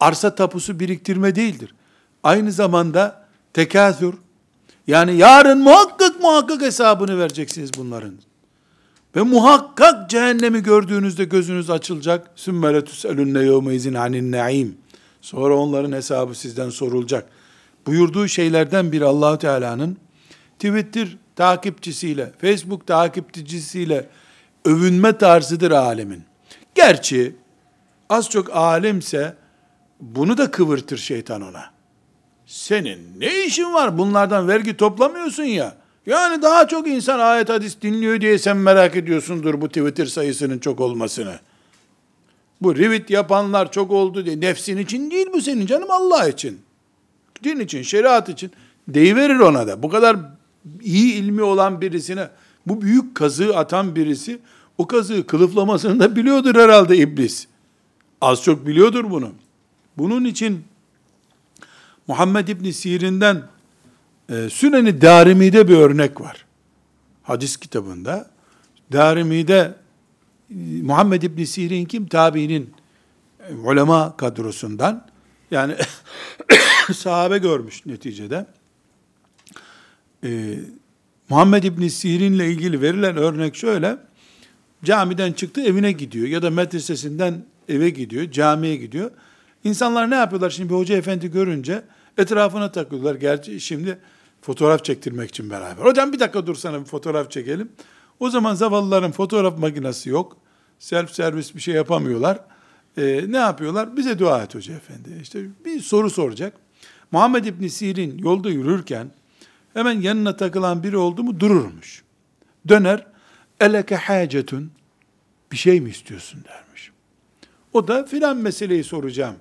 [0.00, 1.74] arsa tapusu biriktirme değildir.
[2.22, 4.14] Aynı zamanda tekasür,
[4.86, 8.14] yani yarın muhakkak muhakkak hesabını vereceksiniz bunların.
[9.16, 12.30] Ve muhakkak cehennemi gördüğünüzde gözünüz açılacak.
[12.36, 14.76] Sümmere tüselünne yevmeyzin anin naim.
[15.20, 17.28] Sonra onların hesabı sizden sorulacak.
[17.86, 19.96] Buyurduğu şeylerden biri Allahu Teala'nın
[20.58, 24.08] Twitter takipçisiyle, Facebook takipçisiyle
[24.64, 26.22] övünme tarzıdır alemin.
[26.74, 27.36] Gerçi
[28.08, 29.36] az çok alimse
[30.00, 31.70] bunu da kıvırtır şeytan ona.
[32.46, 33.98] Senin ne işin var?
[33.98, 35.74] Bunlardan vergi toplamıyorsun ya.
[36.06, 40.80] Yani daha çok insan ayet hadis dinliyor diye sen merak ediyorsundur bu Twitter sayısının çok
[40.80, 41.38] olmasını.
[42.60, 44.40] Bu rivit yapanlar çok oldu diye.
[44.40, 46.60] Nefsin için değil bu senin canım Allah için.
[47.44, 48.52] Din için, şeriat için.
[48.88, 49.82] Deyiverir ona da.
[49.82, 50.16] Bu kadar
[50.80, 52.28] iyi ilmi olan birisine,
[52.66, 54.40] bu büyük kazığı atan birisi,
[54.78, 57.46] o kazığı kılıflamasını da biliyordur herhalde iblis.
[58.20, 59.32] Az çok biliyordur bunu.
[59.98, 60.64] Bunun için
[62.08, 63.42] Muhammed İbni Sirin'den
[64.28, 66.44] e, Süneni Darimi'de bir örnek var.
[67.22, 68.30] Hadis kitabında.
[68.92, 69.74] Darimi'de
[70.50, 72.06] e, Muhammed İbni Sirin kim?
[72.06, 72.74] Tabi'nin
[73.48, 75.06] e, ulema kadrosundan.
[75.50, 75.76] Yani
[76.94, 78.46] sahabe görmüş neticede.
[80.24, 80.58] Ee,
[81.32, 83.96] Muhammed İbni Sirin'le ilgili verilen örnek şöyle.
[84.84, 89.10] Camiden çıktı evine gidiyor ya da medresesinden eve gidiyor, camiye gidiyor.
[89.64, 91.82] İnsanlar ne yapıyorlar şimdi bir hoca efendi görünce
[92.18, 93.14] etrafına takılıyorlar.
[93.14, 93.98] Gerçi şimdi
[94.42, 95.84] fotoğraf çektirmek için beraber.
[95.84, 97.68] Hocam bir dakika dursana bir fotoğraf çekelim.
[98.20, 100.36] O zaman zavallıların fotoğraf makinesi yok.
[100.78, 102.40] Self servis bir şey yapamıyorlar.
[102.98, 103.96] Ee, ne yapıyorlar?
[103.96, 105.08] Bize dua et hoca efendi.
[105.22, 106.54] İşte bir soru soracak.
[107.10, 109.10] Muhammed İbni Sirin yolda yürürken
[109.74, 112.02] Hemen yanına takılan biri oldu mu dururmuş.
[112.68, 113.06] Döner,
[113.60, 114.72] eleke hacetun,
[115.52, 116.92] bir şey mi istiyorsun dermiş.
[117.72, 119.36] O da filan meseleyi soracağım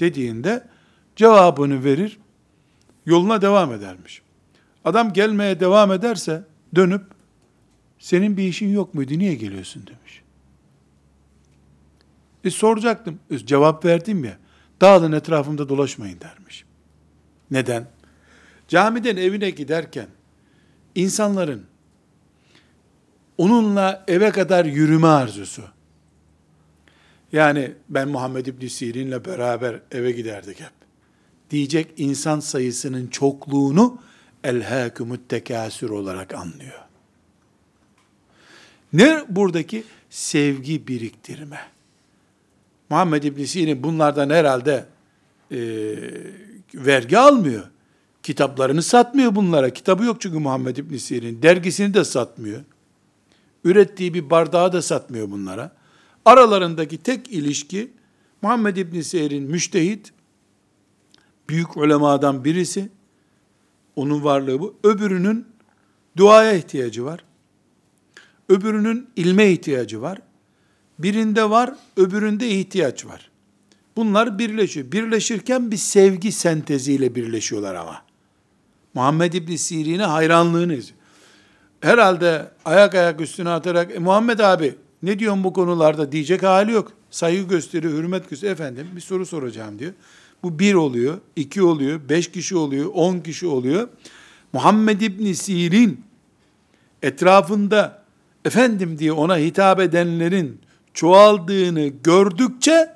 [0.00, 0.68] dediğinde
[1.16, 2.18] cevabını verir,
[3.06, 4.22] yoluna devam edermiş.
[4.84, 7.02] Adam gelmeye devam ederse dönüp
[7.98, 10.22] senin bir işin yok muydu niye geliyorsun demiş.
[12.44, 13.18] E soracaktım.
[13.44, 14.38] Cevap verdim ya.
[14.80, 16.64] Dağılın etrafımda dolaşmayın dermiş.
[17.50, 17.86] Neden?
[18.72, 20.06] Camiden evine giderken
[20.94, 21.66] insanların
[23.38, 25.62] onunla eve kadar yürüme arzusu.
[27.32, 30.72] Yani ben Muhammed İbni Sirin'le beraber eve giderdik hep.
[31.50, 33.98] Diyecek insan sayısının çokluğunu
[34.44, 36.80] elhâkümüt tekâsür olarak anlıyor.
[38.92, 39.84] Ne buradaki?
[40.10, 41.60] Sevgi biriktirme.
[42.90, 44.86] Muhammed İbn Sirin bunlardan herhalde
[45.50, 45.58] e,
[46.74, 47.72] vergi almıyor.
[48.22, 49.70] Kitaplarını satmıyor bunlara.
[49.70, 51.42] Kitabı yok çünkü Muhammed İbn Sirin.
[51.42, 52.60] Dergisini de satmıyor.
[53.64, 55.72] Ürettiği bir bardağı da satmıyor bunlara.
[56.24, 57.92] Aralarındaki tek ilişki
[58.42, 60.12] Muhammed İbn Sirin müştehit,
[61.48, 62.88] büyük ulemadan birisi.
[63.96, 64.76] Onun varlığı bu.
[64.84, 65.46] Öbürünün
[66.16, 67.24] duaya ihtiyacı var.
[68.48, 70.18] Öbürünün ilme ihtiyacı var.
[70.98, 73.30] Birinde var, öbüründe ihtiyaç var.
[73.96, 74.92] Bunlar birleşiyor.
[74.92, 78.11] Birleşirken bir sevgi senteziyle birleşiyorlar ama.
[78.94, 80.78] Muhammed İbni Sirin'e hayranlığını
[81.80, 86.92] Herhalde ayak ayak üstüne atarak, e, Muhammed abi ne diyorsun bu konularda diyecek hali yok.
[87.10, 88.54] Saygı gösteriyor, hürmet gösteriyor.
[88.54, 89.92] Efendim bir soru soracağım diyor.
[90.42, 93.88] Bu bir oluyor, iki oluyor, beş kişi oluyor, on kişi oluyor.
[94.52, 96.04] Muhammed İbni Sirin
[97.02, 98.02] etrafında
[98.44, 100.60] efendim diye ona hitap edenlerin
[100.94, 102.94] çoğaldığını gördükçe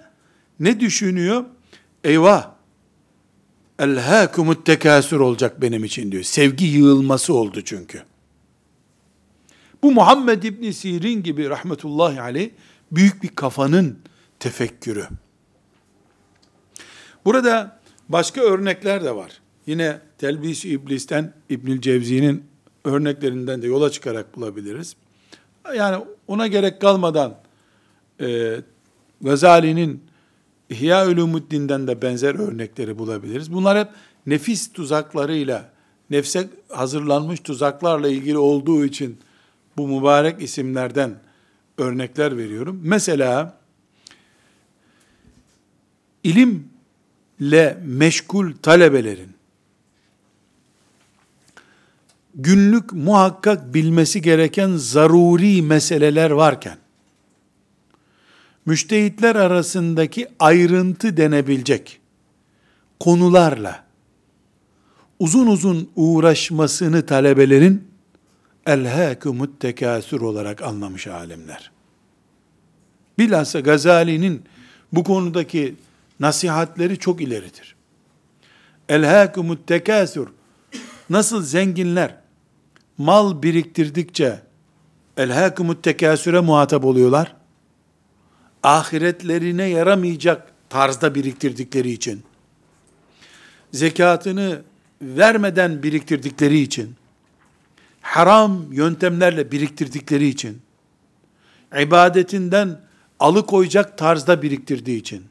[0.61, 1.45] ne düşünüyor?
[2.05, 2.56] Eyvah!
[3.79, 6.23] Elhâkumut tekâsür olacak benim için diyor.
[6.23, 8.03] Sevgi yığılması oldu çünkü.
[9.83, 12.51] Bu Muhammed İbni Sirin gibi rahmetullahi aleyh
[12.93, 13.99] büyük bir kafanın
[14.41, 15.07] tefekkürü.
[17.25, 19.41] Burada başka örnekler de var.
[19.67, 22.45] Yine Telbis İblis'ten İbnül Cevzi'nin
[22.85, 24.97] örneklerinden de yola çıkarak bulabiliriz.
[25.77, 27.39] Yani ona gerek kalmadan
[28.21, 28.57] e,
[29.21, 30.05] Gazali'nin
[30.71, 33.53] İhya Ulumuddin'den de benzer örnekleri bulabiliriz.
[33.53, 33.89] Bunlar hep
[34.27, 35.71] nefis tuzaklarıyla,
[36.11, 39.19] nefse hazırlanmış tuzaklarla ilgili olduğu için
[39.77, 41.15] bu mübarek isimlerden
[41.79, 42.81] örnekler veriyorum.
[42.85, 43.59] Mesela
[46.25, 49.37] ilimle meşgul talebelerin
[52.35, 56.79] günlük muhakkak bilmesi gereken zaruri meseleler varken
[58.67, 62.01] müştehitler arasındaki ayrıntı denebilecek
[63.01, 63.85] konularla
[65.19, 67.89] uzun uzun uğraşmasını talebelerin
[68.67, 71.71] elhâkumut tekâsür olarak anlamış alimler.
[73.19, 74.43] Bilhassa Gazali'nin
[74.93, 75.75] bu konudaki
[76.21, 77.77] nasihatleri çok ileridir.
[78.89, 80.29] Elhâkumut tekâsür
[81.11, 82.15] nasıl zenginler
[82.99, 84.41] mal biriktirdikçe
[85.17, 87.36] elhâkumut tekâsüre muhatap oluyorlar
[88.67, 92.23] ahiretlerine yaramayacak tarzda biriktirdikleri için,
[93.73, 94.63] zekatını
[95.03, 96.95] vermeden biriktirdikleri için,
[98.01, 100.63] haram yöntemlerle biriktirdikleri için,
[101.81, 102.81] ibadetinden
[103.21, 105.25] alıkoyacak tarzda biriktirdiği için,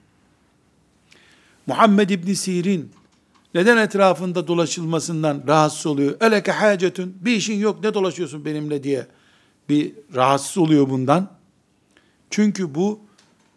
[1.68, 2.92] Muhammed İbn Sirin
[3.54, 6.18] neden etrafında dolaşılmasından rahatsız oluyor?
[6.22, 9.08] Eleke hacetün, bir işin yok ne dolaşıyorsun benimle diye
[9.70, 11.32] bir rahatsız oluyor bundan.
[12.30, 13.06] Çünkü bu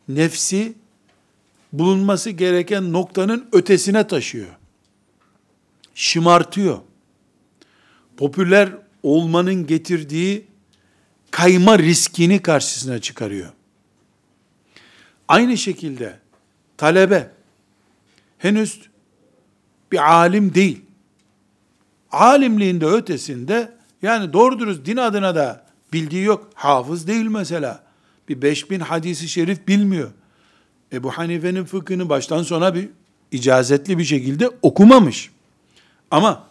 [0.09, 0.75] nefsi
[1.73, 4.49] bulunması gereken noktanın ötesine taşıyor.
[5.95, 6.79] Şımartıyor.
[8.17, 8.69] Popüler
[9.03, 10.47] olmanın getirdiği
[11.31, 13.53] kayma riskini karşısına çıkarıyor.
[15.29, 16.19] Aynı şekilde
[16.77, 17.31] talebe
[18.39, 18.81] henüz
[19.93, 20.81] bir alim değil.
[22.13, 26.51] Alimliğinde ötesinde yani doğru dürüst din adına da bildiği yok.
[26.55, 27.88] Hafız değil mesela
[28.29, 30.11] bir 5000 hadisi şerif bilmiyor.
[30.93, 32.89] Ebu Hanife'nin fıkhını baştan sona bir
[33.33, 35.31] icazetli bir şekilde okumamış.
[36.11, 36.45] Ama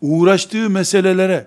[0.00, 1.46] uğraştığı meselelere,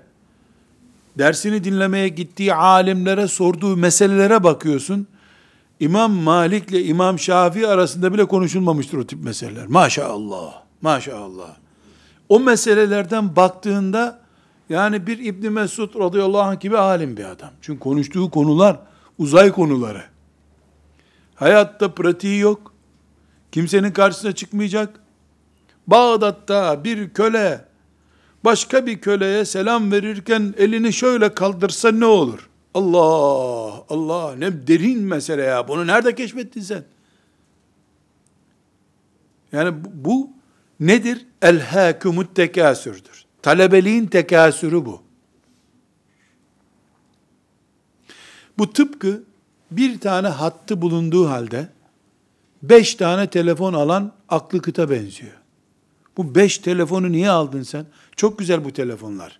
[1.18, 5.08] dersini dinlemeye gittiği alimlere sorduğu meselelere bakıyorsun.
[5.80, 9.68] İmam Malik ile İmam Şafii arasında bile konuşulmamıştır o tip meseleler.
[9.68, 11.50] Maşallah, maşallah.
[12.30, 14.20] O meselelerden baktığında
[14.70, 17.50] yani bir İbni Mesud radıyallahu anh gibi alim bir adam.
[17.62, 18.80] Çünkü konuştuğu konular
[19.18, 20.04] uzay konuları.
[21.36, 22.74] Hayatta pratiği yok.
[23.52, 25.00] Kimsenin karşısına çıkmayacak.
[25.88, 27.66] Bağdat'ta bir köle
[28.46, 32.50] başka bir köleye selam verirken elini şöyle kaldırsa ne olur?
[32.74, 35.68] Allah, Allah ne derin mesele ya.
[35.68, 36.84] Bunu nerede keşfettin sen?
[39.52, 40.30] Yani bu
[40.80, 41.26] nedir?
[41.42, 43.26] El-hâkumut tekâsürdür.
[43.42, 45.03] Talebeliğin tekasürü bu.
[48.58, 49.24] Bu tıpkı
[49.72, 51.70] bir tane hattı bulunduğu halde
[52.64, 55.34] beş tane telefon alan aklı kıta benziyor.
[56.18, 57.86] Bu beş telefonu niye aldın sen?
[58.16, 59.40] Çok güzel bu telefonlar.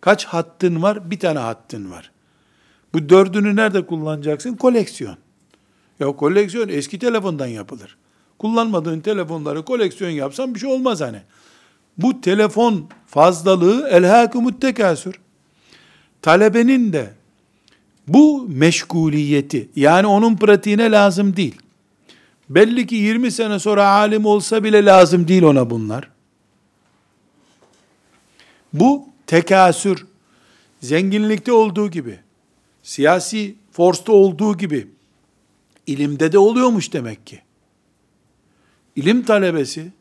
[0.00, 1.10] Kaç hattın var?
[1.10, 2.10] Bir tane hattın var.
[2.94, 4.54] Bu dördünü nerede kullanacaksın?
[4.54, 5.16] Koleksiyon.
[6.00, 7.96] Ya koleksiyon eski telefondan yapılır.
[8.38, 11.22] Kullanmadığın telefonları koleksiyon yapsan bir şey olmaz hani.
[11.98, 15.20] Bu telefon fazlalığı elhâkumut tekasür.
[16.22, 17.10] Talebenin de
[18.07, 21.55] bu meşguliyeti yani onun pratiğine lazım değil.
[22.49, 26.09] Belli ki 20 sene sonra alim olsa bile lazım değil ona bunlar.
[28.73, 30.05] Bu tekasür
[30.81, 32.19] zenginlikte olduğu gibi,
[32.83, 34.87] siyasi forsta olduğu gibi
[35.87, 37.41] ilimde de oluyormuş demek ki.
[38.95, 39.91] İlim talebesi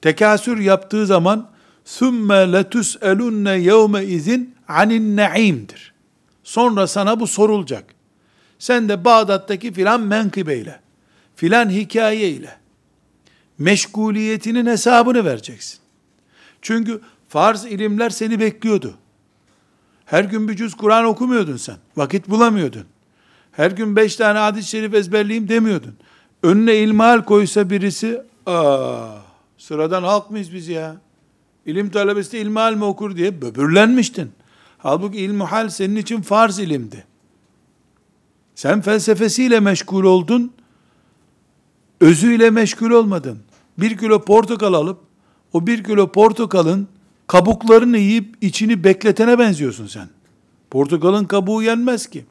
[0.00, 1.50] tekasür yaptığı zaman
[1.86, 5.91] ثُمَّ لَتُسْأَلُنَّ يَوْمَ izin anin naim'dir.
[6.43, 7.85] Sonra sana bu sorulacak.
[8.59, 10.79] Sen de Bağdat'taki filan menkıbeyle,
[11.35, 12.57] filan hikayeyle,
[13.57, 15.79] meşguliyetinin hesabını vereceksin.
[16.61, 18.93] Çünkü farz ilimler seni bekliyordu.
[20.05, 21.75] Her gün bir cüz Kur'an okumuyordun sen.
[21.97, 22.85] Vakit bulamıyordun.
[23.51, 25.95] Her gün beş tane hadis-i şerif ezberleyeyim demiyordun.
[26.43, 29.07] Önüne ilmihal koysa birisi, aa,
[29.57, 30.95] sıradan halk mıyız biz ya?
[31.65, 34.31] İlim talebesi de ilmihal mi okur diye böbürlenmiştin.
[34.83, 37.05] Halbuki ilmuhal senin için farz ilimdi.
[38.55, 40.53] Sen felsefesiyle meşgul oldun,
[42.01, 43.39] özüyle meşgul olmadın.
[43.77, 44.99] Bir kilo portakal alıp,
[45.53, 46.87] o bir kilo portakalın
[47.27, 50.09] kabuklarını yiyip içini bekletene benziyorsun sen.
[50.71, 52.25] Portakalın kabuğu yenmez ki.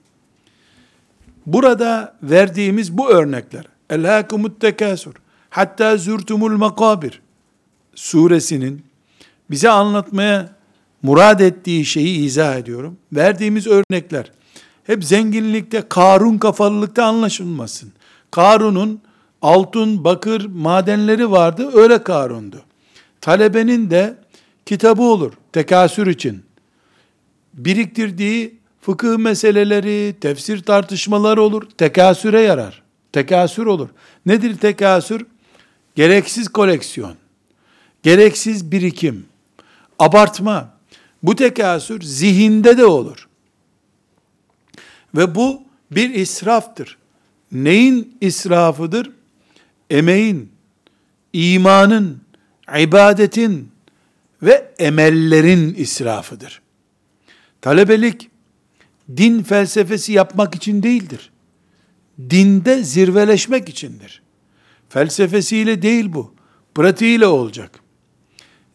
[1.46, 5.14] Burada verdiğimiz bu örnekler, Elhâkumut tekâsur,
[5.50, 7.22] hatta zürtumul makabir
[7.94, 8.82] suresinin
[9.50, 10.61] bize anlatmaya
[11.02, 12.96] murad ettiği şeyi izah ediyorum.
[13.12, 14.32] Verdiğimiz örnekler
[14.84, 17.92] hep zenginlikte, Karun kafalılıkta anlaşılmasın.
[18.30, 19.00] Karun'un
[19.42, 22.62] altın, bakır madenleri vardı, öyle Karun'du.
[23.20, 24.16] Talebenin de
[24.66, 26.42] kitabı olur, tekasür için.
[27.54, 32.82] Biriktirdiği fıkıh meseleleri, tefsir tartışmaları olur, tekasüre yarar.
[33.12, 33.88] Tekasür olur.
[34.26, 35.26] Nedir tekasür?
[35.94, 37.14] Gereksiz koleksiyon,
[38.02, 39.26] gereksiz birikim,
[39.98, 40.71] abartma.
[41.22, 43.28] Bu tekasür zihinde de olur.
[45.14, 46.98] Ve bu bir israftır.
[47.52, 49.10] Neyin israfıdır?
[49.90, 50.52] Emeğin,
[51.32, 52.20] imanın,
[52.78, 53.70] ibadetin
[54.42, 56.62] ve emellerin israfıdır.
[57.60, 58.30] Talebelik
[59.16, 61.32] din felsefesi yapmak için değildir.
[62.30, 64.22] Dinde zirveleşmek içindir.
[64.88, 66.34] Felsefesiyle değil bu.
[66.74, 67.81] Pratiğiyle olacak.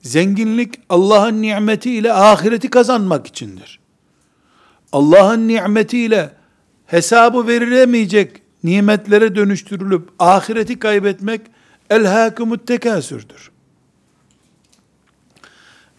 [0.02, 3.80] Zenginlik Allah'ın nimetiyle ahireti kazanmak içindir.
[4.92, 6.32] Allah'ın nimetiyle
[6.86, 11.42] hesabı verilemeyecek nimetlere dönüştürülüp ahireti kaybetmek
[11.90, 13.52] elhâkumut tekasürdür.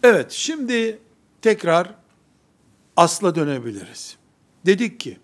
[0.03, 0.99] Evet, şimdi
[1.41, 1.95] tekrar
[2.97, 4.17] asla dönebiliriz.
[4.65, 5.17] Dedik ki,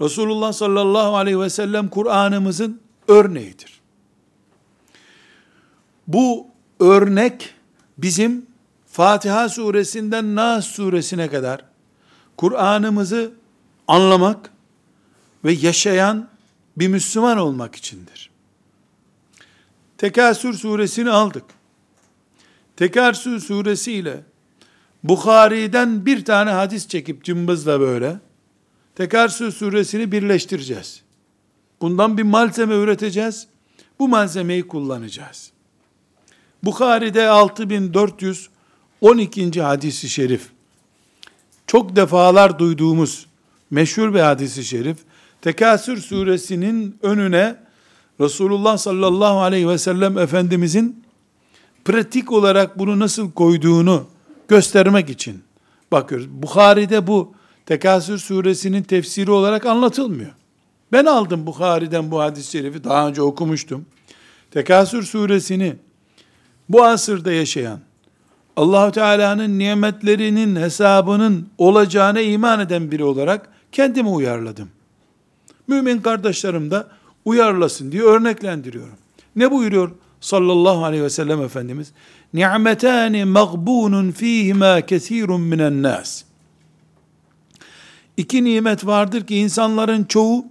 [0.00, 3.80] Resulullah sallallahu aleyhi ve sellem Kur'an'ımızın örneğidir.
[6.06, 6.46] Bu
[6.80, 7.54] örnek
[7.98, 8.46] bizim
[8.86, 11.64] Fatiha suresinden Nas suresine kadar
[12.36, 13.32] Kur'an'ımızı
[13.88, 14.50] anlamak
[15.44, 16.28] ve yaşayan
[16.76, 18.30] bir Müslüman olmak içindir.
[19.98, 21.44] Tekasür suresini aldık.
[22.76, 24.24] Tekasür suresiyle
[25.04, 28.18] Bukhari'den bir tane hadis çekip cımbızla böyle
[28.94, 31.02] Tekasür suresini birleştireceğiz.
[31.80, 33.46] Bundan bir malzeme üreteceğiz.
[33.98, 35.53] Bu malzemeyi kullanacağız.
[36.66, 39.62] Bukhari'de 6412.
[39.62, 40.48] hadisi şerif.
[41.66, 43.26] Çok defalar duyduğumuz
[43.70, 44.96] meşhur bir hadisi şerif.
[45.42, 47.56] Tekasür suresinin önüne
[48.20, 51.04] Resulullah sallallahu aleyhi ve sellem Efendimizin
[51.84, 54.06] pratik olarak bunu nasıl koyduğunu
[54.48, 55.42] göstermek için
[55.92, 56.28] bakıyoruz.
[56.30, 57.34] Bukhari'de bu
[57.66, 60.32] Tekasür suresinin tefsiri olarak anlatılmıyor.
[60.92, 63.86] Ben aldım Bukhari'den bu hadis-i şerifi, daha önce okumuştum.
[64.50, 65.76] Tekasür suresini
[66.68, 67.80] bu asırda yaşayan,
[68.56, 74.68] Allahu Teala'nın nimetlerinin hesabının olacağına iman eden biri olarak kendimi uyarladım.
[75.66, 76.84] Mümin kardeşlerim de
[77.24, 78.96] uyarlasın diye örneklendiriyorum.
[79.36, 79.90] Ne buyuruyor
[80.20, 81.92] sallallahu aleyhi ve sellem Efendimiz,
[82.34, 86.24] ni'metani mağbunun fihima kesirun minen nas.
[88.16, 90.46] İki nimet vardır ki insanların çoğu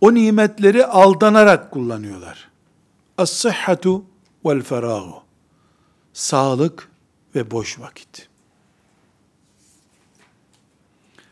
[0.00, 2.48] o nimetleri aldanarak kullanıyorlar.
[3.18, 4.04] As-sıhhatu
[4.44, 5.22] vel ferahu.
[6.12, 6.88] Sağlık
[7.34, 8.28] ve boş vakit.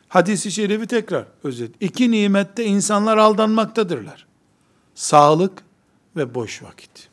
[0.09, 1.75] Hadis-i şerifi tekrar özet.
[1.81, 4.27] İki nimette insanlar aldanmaktadırlar.
[4.95, 5.63] Sağlık
[6.17, 7.09] ve boş vakit.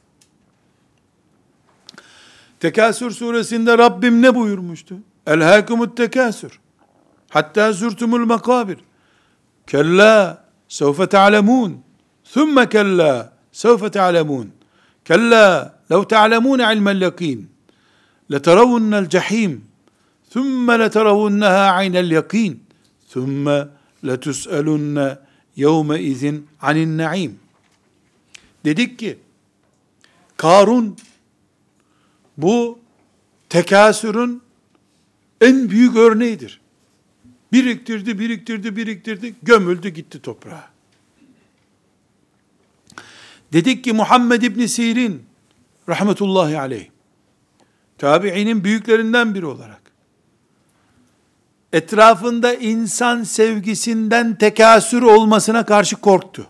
[2.60, 4.96] Tekasür suresinde Rabbim ne buyurmuştu?
[5.28, 6.60] Elhâkumut tekasür.
[7.30, 8.78] Hatta zürtumul makabir.
[9.68, 11.84] Kella sevfe te'alemûn.
[12.24, 14.52] Thumma kella sevfe te'alemûn.
[15.06, 17.50] Kella lev te'alemûne ilmel yakîn.
[18.32, 19.62] Leteravunne'l cehîm.
[20.30, 22.64] Thumma leteravunneha aynel yakîn.
[23.10, 23.70] Thumma
[24.06, 25.18] letus'elunne
[25.56, 27.40] yevme izin anin naim.
[28.66, 29.18] Dedik ki
[30.38, 30.98] Karun
[32.38, 32.80] bu
[33.50, 34.42] tekasürün
[35.42, 36.62] en büyük örneğidir.
[37.52, 40.70] Biriktirdi, biriktirdi, biriktirdi, gömüldü gitti toprağa.
[43.54, 45.24] Dedik ki Muhammed İbni Sirin,
[45.90, 46.90] rahmetullahi aleyh,
[47.98, 49.82] tabiinin büyüklerinden biri olarak,
[51.74, 56.48] etrafında insan sevgisinden tekasür olmasına karşı korktu.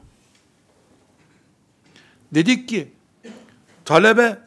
[2.34, 2.92] Dedik ki,
[3.86, 4.38] talebe,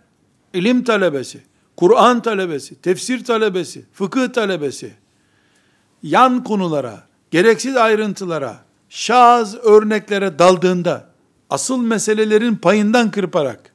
[0.54, 1.42] ilim talebesi,
[1.76, 4.94] Kur'an talebesi, tefsir talebesi, fıkıh talebesi,
[6.02, 11.10] yan konulara, gereksiz ayrıntılara, şaz örneklere daldığında,
[11.50, 13.69] asıl meselelerin payından kırparak,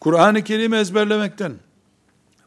[0.00, 1.52] Kur'an-ı Kerim'i ezberlemekten,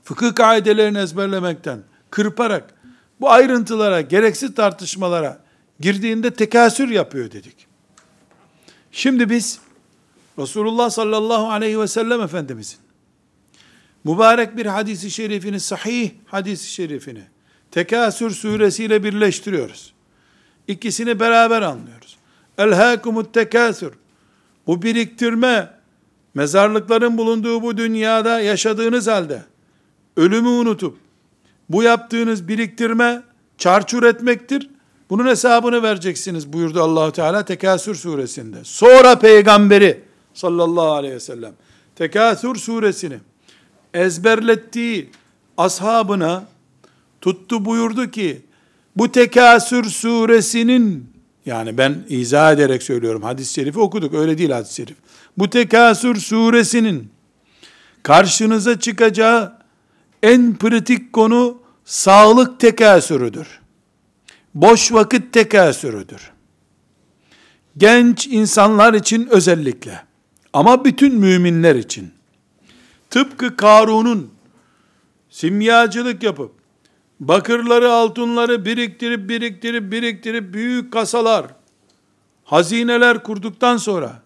[0.03, 1.79] fıkıh kaidelerini ezberlemekten,
[2.09, 2.73] kırparak,
[3.21, 5.39] bu ayrıntılara, gereksiz tartışmalara
[5.79, 7.67] girdiğinde tekasür yapıyor dedik.
[8.91, 9.59] Şimdi biz,
[10.39, 12.79] Resulullah sallallahu aleyhi ve sellem Efendimizin,
[14.03, 17.23] mübarek bir hadisi şerifini, sahih hadisi şerifini,
[17.71, 19.93] Tekasür suresiyle birleştiriyoruz.
[20.67, 22.17] İkisini beraber anlıyoruz.
[22.57, 23.93] Elhâkumut tekasür.
[24.67, 25.69] Bu biriktirme,
[26.39, 29.43] mezarlıkların bulunduğu bu dünyada yaşadığınız halde,
[30.17, 30.97] ölümü unutup,
[31.69, 33.21] bu yaptığınız biriktirme,
[33.57, 34.69] çarçur etmektir.
[35.09, 38.57] Bunun hesabını vereceksiniz buyurdu Allahu Teala Tekasür suresinde.
[38.63, 40.01] Sonra peygamberi
[40.33, 41.53] sallallahu aleyhi ve sellem
[41.95, 43.17] Tekasür suresini
[43.93, 45.09] ezberlettiği
[45.57, 46.43] ashabına
[47.21, 48.41] tuttu buyurdu ki
[48.95, 51.09] bu Tekasür suresinin
[51.45, 55.08] yani ben izah ederek söylüyorum hadis-i şerifi okuduk öyle değil hadis-i şerif.
[55.37, 57.11] Bu Tekasür suresinin
[58.03, 59.53] karşınıza çıkacağı
[60.23, 63.59] en pratik konu sağlık tekasürüdür.
[64.55, 66.31] Boş vakit tekasürüdür.
[67.77, 70.03] Genç insanlar için özellikle
[70.53, 72.11] ama bütün müminler için
[73.09, 74.31] tıpkı Karun'un
[75.29, 76.51] simyacılık yapıp
[77.19, 81.45] bakırları altınları biriktirip biriktirip biriktirip büyük kasalar
[82.43, 84.21] hazineler kurduktan sonra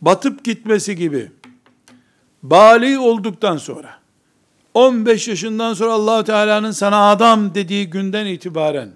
[0.00, 1.30] batıp gitmesi gibi
[2.42, 3.98] bali olduktan sonra
[4.74, 8.90] 15 yaşından sonra allah Teala'nın sana adam dediği günden itibaren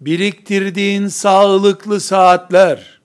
[0.00, 3.00] biriktirdiğin sağlıklı saatler,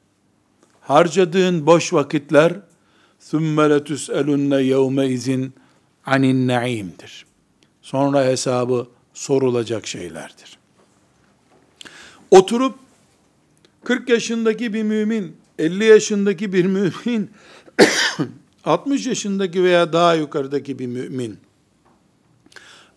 [0.81, 2.53] harcadığın boş vakitler
[3.21, 5.53] ثُمَّ لَتُسْأَلُنَّ يَوْمَ izin
[6.05, 7.25] anin naim'dir.
[7.81, 10.57] Sonra hesabı sorulacak şeylerdir.
[12.31, 12.75] Oturup
[13.83, 17.30] 40 yaşındaki bir mümin, 50 yaşındaki bir mümin
[18.64, 21.38] 60 yaşındaki veya daha yukarıdaki bir mümin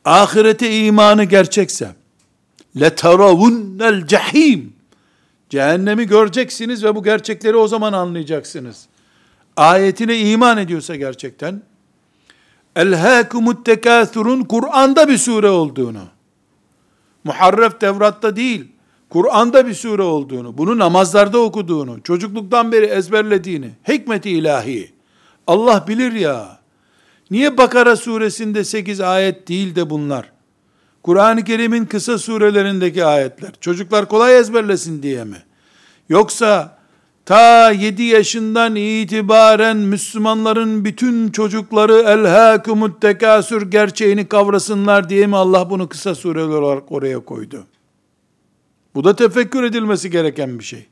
[0.06, 1.96] ahirete imanı gerçekse
[2.80, 4.74] leteravunnel cehim
[5.50, 8.86] cehennemi göreceksiniz ve bu gerçekleri o zaman anlayacaksınız.
[9.58, 11.62] Ayetine iman ediyorsa gerçekten
[12.76, 16.04] elhâkumut tekâthurun Kur'an'da bir sure olduğunu.
[17.24, 18.68] Muharref Tevrat'ta değil.
[19.10, 24.92] Kur'an'da bir sure olduğunu, bunu namazlarda okuduğunu, çocukluktan beri ezberlediğini, hikmeti ilahi,
[25.48, 26.60] Allah bilir ya,
[27.32, 30.32] niye Bakara suresinde 8 ayet değil de bunlar?
[31.04, 35.38] Kur'an-ı Kerim'in kısa surelerindeki ayetler, çocuklar kolay ezberlesin diye mi?
[36.10, 36.78] Yoksa,
[37.26, 45.90] ta 7 yaşından itibaren Müslümanların bütün çocukları elhâkumut tekasür gerçeğini kavrasınlar diye mi Allah bunu
[45.90, 47.66] kısa sureler olarak oraya koydu?
[48.96, 50.88] Bu da tefekkür edilmesi gereken bir şey.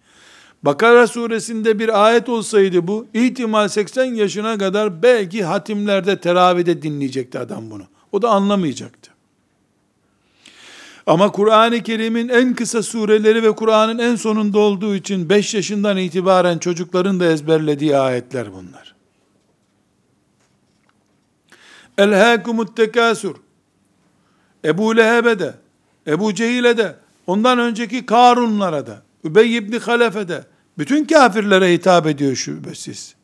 [0.64, 7.72] Bakara suresinde bir ayet olsaydı bu, ihtimal 80 yaşına kadar belki hatimlerde, teravide dinleyecekti adam
[7.72, 7.84] bunu.
[8.12, 9.12] O da anlamayacaktı.
[11.08, 16.58] Ama Kur'an-ı Kerim'in en kısa sureleri ve Kur'an'ın en sonunda olduğu için 5 yaşından itibaren
[16.58, 18.96] çocukların da ezberlediği ayetler bunlar.
[21.98, 23.36] Elhâkumut tekâsür.
[24.66, 25.56] Ebu Leheb'e de,
[26.08, 30.44] Ebu Cehil'e de, ondan önceki Karunlara da, Übey ibn Halef'e de,
[30.78, 33.16] bütün kafirlere hitap ediyor şüphesiz.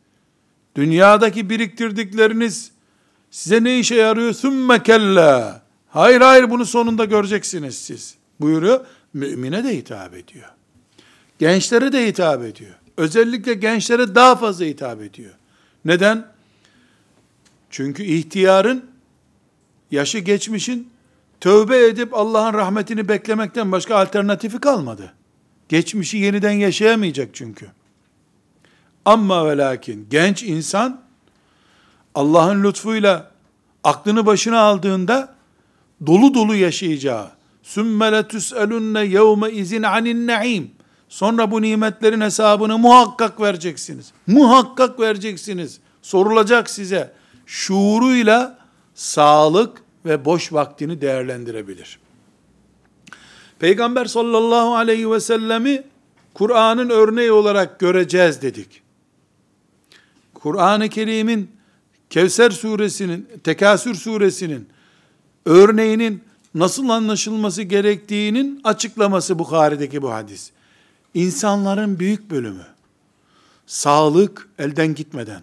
[0.75, 2.71] Dünyadaki biriktirdikleriniz
[3.31, 4.33] size ne işe yarıyor?
[4.33, 5.61] Sümme kella.
[5.89, 8.15] Hayır hayır bunu sonunda göreceksiniz siz.
[8.39, 8.85] Buyuruyor.
[9.13, 10.49] Mümine de hitap ediyor.
[11.39, 12.75] Gençlere de hitap ediyor.
[12.97, 15.33] Özellikle gençlere daha fazla hitap ediyor.
[15.85, 16.27] Neden?
[17.69, 18.85] Çünkü ihtiyarın,
[19.91, 20.89] yaşı geçmişin,
[21.41, 25.13] tövbe edip Allah'ın rahmetini beklemekten başka alternatifi kalmadı.
[25.69, 27.67] Geçmişi yeniden yaşayamayacak çünkü.
[29.05, 31.01] Ama ve lakin genç insan
[32.15, 33.31] Allah'ın lütfuyla
[33.83, 35.35] aklını başına aldığında
[36.05, 37.31] dolu dolu yaşayacağı
[37.63, 40.71] sümme letüselünne yevme izin anin naim
[41.09, 44.11] sonra bu nimetlerin hesabını muhakkak vereceksiniz.
[44.27, 45.79] Muhakkak vereceksiniz.
[46.01, 47.13] Sorulacak size.
[47.45, 48.57] Şuuruyla
[48.95, 51.99] sağlık ve boş vaktini değerlendirebilir.
[53.59, 55.83] Peygamber sallallahu aleyhi ve sellemi
[56.33, 58.81] Kur'an'ın örneği olarak göreceğiz dedik.
[60.33, 61.51] Kur'an-ı Kerim'in
[62.09, 64.69] Kevser suresinin, Tekasür suresinin
[65.45, 66.23] örneğinin
[66.55, 70.51] nasıl anlaşılması gerektiğinin açıklaması Bukhari'deki bu hadis.
[71.13, 72.65] İnsanların büyük bölümü
[73.67, 75.41] sağlık elden gitmeden,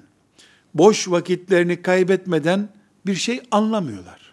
[0.75, 2.69] boş vakitlerini kaybetmeden
[3.07, 4.26] bir şey anlamıyorlar.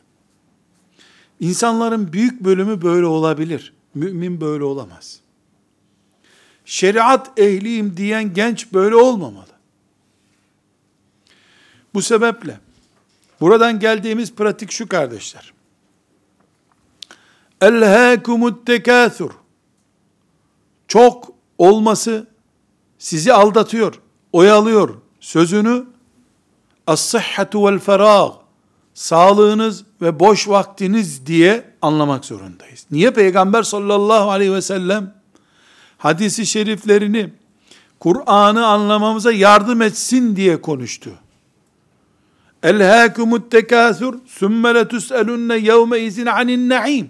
[1.43, 3.73] İnsanların büyük bölümü böyle olabilir.
[3.95, 5.19] Mümin böyle olamaz.
[6.65, 9.47] Şeriat ehliyim diyen genç böyle olmamalı.
[11.93, 12.59] Bu sebeple
[13.41, 15.53] buradan geldiğimiz pratik şu kardeşler.
[17.61, 19.31] Elhâkumut tekâthur.
[20.87, 22.27] Çok olması
[22.97, 24.01] sizi aldatıyor,
[24.33, 24.95] oyalıyor.
[25.19, 25.85] Sözünü
[26.87, 28.42] as-sıhhatu vel ferâg
[28.93, 32.85] sağlığınız ve boş vaktiniz diye anlamak zorundayız.
[32.91, 35.13] Niye Peygamber sallallahu aleyhi ve sellem
[35.97, 37.33] hadisi şeriflerini
[37.99, 41.11] Kur'an'ı anlamamıza yardım etsin diye konuştu.
[42.63, 47.09] Elhâkumut tekâthur sümme letus'elunne yevme izin anin naim.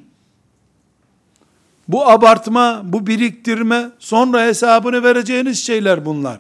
[1.88, 6.40] Bu abartma, bu biriktirme, sonra hesabını vereceğiniz şeyler bunlar.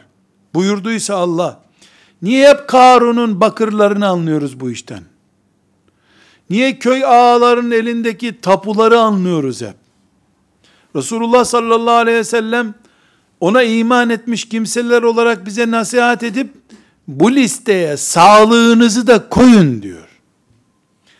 [0.53, 1.61] Buyurduysa Allah.
[2.21, 5.12] Niye hep Karun'un bakırlarını anlıyoruz bu işten?
[6.49, 9.75] Niye köy ağalarının elindeki tapuları anlıyoruz hep?
[10.95, 12.73] Resulullah sallallahu aleyhi ve sellem
[13.39, 16.53] ona iman etmiş kimseler olarak bize nasihat edip
[17.07, 20.07] bu listeye sağlığınızı da koyun diyor.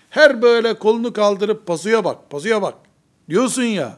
[0.09, 2.75] Her böyle kolunu kaldırıp pasuya bak, pasuya bak
[3.29, 3.97] diyorsun ya.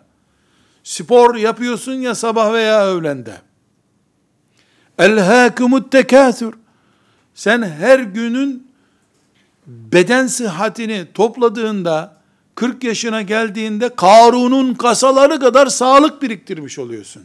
[0.84, 3.42] Spor yapıyorsun ya sabah veya öğlende.
[4.98, 6.54] Elhâkumut tekâthür.
[7.34, 8.65] Sen her günün
[9.68, 12.18] beden sıhhatini topladığında
[12.56, 17.24] 40 yaşına geldiğinde Karun'un kasaları kadar sağlık biriktirmiş oluyorsun.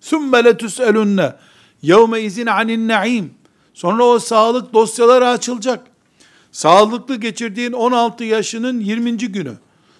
[0.00, 1.32] Sümme letüselünne
[1.82, 3.34] yevme izin anin naim.
[3.74, 5.86] Sonra o sağlık dosyaları açılacak.
[6.52, 9.16] Sağlıklı geçirdiğin 16 yaşının 20.
[9.16, 9.52] günü.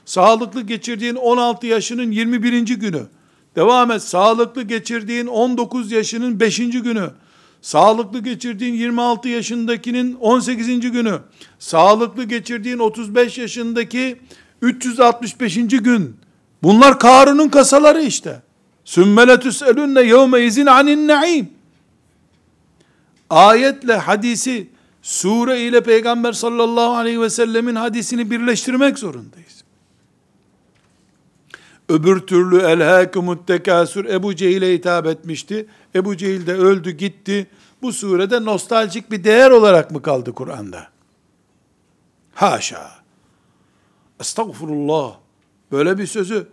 [0.04, 2.62] Sağlıklı geçirdiğin 16 yaşının 21.
[2.62, 3.02] günü.
[3.56, 4.02] Devam et.
[4.02, 6.56] Sağlıklı geçirdiğin 19 yaşının 5.
[6.58, 7.10] günü.
[7.62, 10.80] Sağlıklı geçirdiğin 26 yaşındakinin 18.
[10.80, 11.18] günü.
[11.58, 14.20] Sağlıklı geçirdiğin 35 yaşındaki
[14.62, 15.54] 365.
[15.56, 16.16] gün.
[16.62, 18.42] Bunlar Karun'un kasaları işte.
[18.84, 21.50] Sümmeletüs elünne yevme izin anin naim.
[23.30, 24.68] Ayetle hadisi,
[25.02, 29.64] sure ile Peygamber sallallahu aleyhi ve sellemin hadisini birleştirmek zorundayız.
[31.88, 35.66] Öbür türlü elhâkumut tekâsür Ebu Cehil'e hitap etmişti.
[35.94, 37.46] Ebu Cehil de öldü gitti.
[37.82, 40.86] Bu surede nostaljik bir değer olarak mı kaldı Kur'an'da?
[42.34, 42.90] Haşa.
[44.20, 45.16] Estağfurullah.
[45.72, 46.48] Böyle bir sözü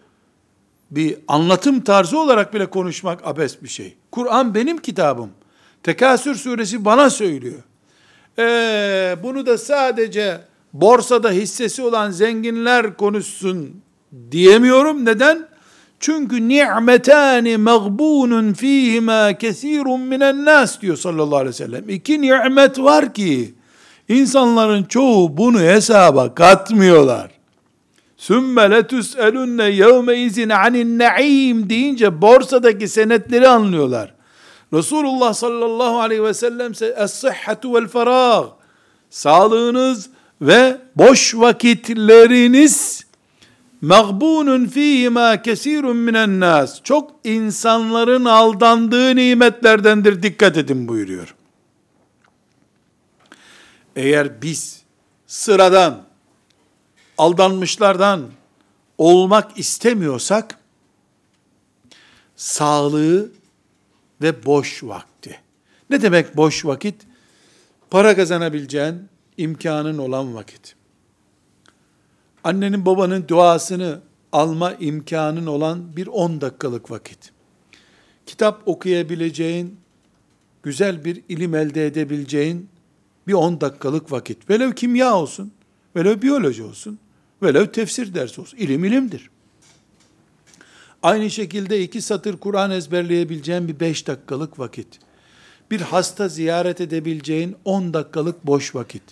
[0.91, 3.97] bir anlatım tarzı olarak bile konuşmak abes bir şey.
[4.11, 5.29] Kur'an benim kitabım.
[5.83, 7.63] Tekasür suresi bana söylüyor.
[8.39, 10.41] Ee, bunu da sadece
[10.73, 13.81] borsada hissesi olan zenginler konuşsun
[14.31, 15.05] diyemiyorum.
[15.05, 15.47] Neden?
[15.99, 21.89] Çünkü ni'metani mağbunun fihima kesirun minen nas diyor sallallahu aleyhi ve sellem.
[21.89, 23.53] İki nimet var ki
[24.07, 27.31] insanların çoğu bunu hesaba katmıyorlar.
[28.17, 34.13] Sümme letüselünne yevme izin anin naim deyince borsadaki senetleri anlıyorlar.
[34.73, 38.45] Resulullah sallallahu aleyhi ve sellem ise es-sıhhatu vel ferag
[39.09, 40.09] sağlığınız
[40.41, 42.96] ve boş vakitleriniz
[43.81, 46.83] mağbunun fîhîmâ kesîrun minen nas.
[46.83, 50.23] Çok insanların aldandığı nimetlerdendir.
[50.23, 51.35] Dikkat edin buyuruyor.
[53.95, 54.81] Eğer biz
[55.27, 56.03] sıradan,
[57.17, 58.27] aldanmışlardan
[58.97, 60.59] olmak istemiyorsak,
[62.35, 63.31] sağlığı
[64.21, 65.39] ve boş vakti.
[65.89, 66.95] Ne demek boş vakit?
[67.89, 70.76] Para kazanabileceğin imkanın olan vakit.
[72.47, 73.99] Annenin babanın duasını
[74.31, 77.31] alma imkanın olan bir 10 dakikalık vakit.
[78.25, 79.79] Kitap okuyabileceğin,
[80.63, 82.69] güzel bir ilim elde edebileceğin
[83.27, 84.49] bir 10 dakikalık vakit.
[84.49, 85.51] Velev kimya olsun,
[85.95, 86.99] velev biyoloji olsun,
[87.43, 88.57] velev tefsir dersi olsun.
[88.57, 89.29] İlim ilimdir.
[91.03, 94.87] Aynı şekilde iki satır Kur'an ezberleyebileceğin bir 5 dakikalık vakit.
[95.71, 99.03] Bir hasta ziyaret edebileceğin 10 dakikalık boş vakit.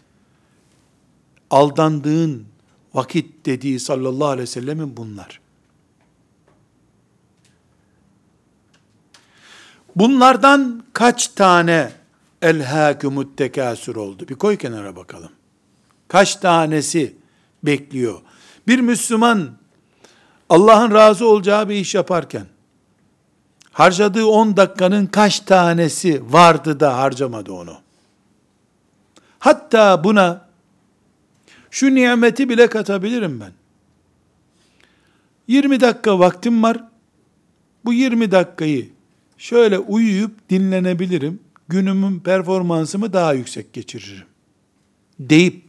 [1.49, 2.54] Aldandığın
[2.95, 5.39] vakit dediği sallallahu aleyhi ve sellemin bunlar.
[9.95, 11.91] Bunlardan kaç tane
[12.41, 14.27] elhâkümüt tekasür oldu?
[14.29, 15.31] Bir koy kenara bakalım.
[16.07, 17.15] Kaç tanesi
[17.63, 18.21] bekliyor?
[18.67, 19.51] Bir Müslüman
[20.49, 22.45] Allah'ın razı olacağı bir iş yaparken
[23.71, 27.77] harcadığı 10 dakikanın kaç tanesi vardı da harcamadı onu?
[29.39, 30.44] Hatta buna
[31.75, 33.51] şu nimeti bile katabilirim ben.
[35.47, 36.83] 20 dakika vaktim var.
[37.85, 38.89] Bu 20 dakikayı
[39.37, 41.39] şöyle uyuyup dinlenebilirim.
[41.67, 44.25] Günümün performansımı daha yüksek geçiririm.
[45.19, 45.63] Deyip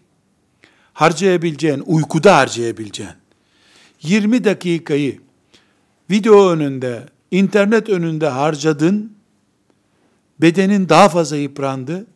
[0.93, 3.13] harcayabileceğin, uykuda harcayabileceğin
[4.03, 5.21] 20 dakikayı
[6.11, 9.13] video önünde, internet önünde harcadın,
[10.41, 12.07] bedenin daha fazla yıprandı.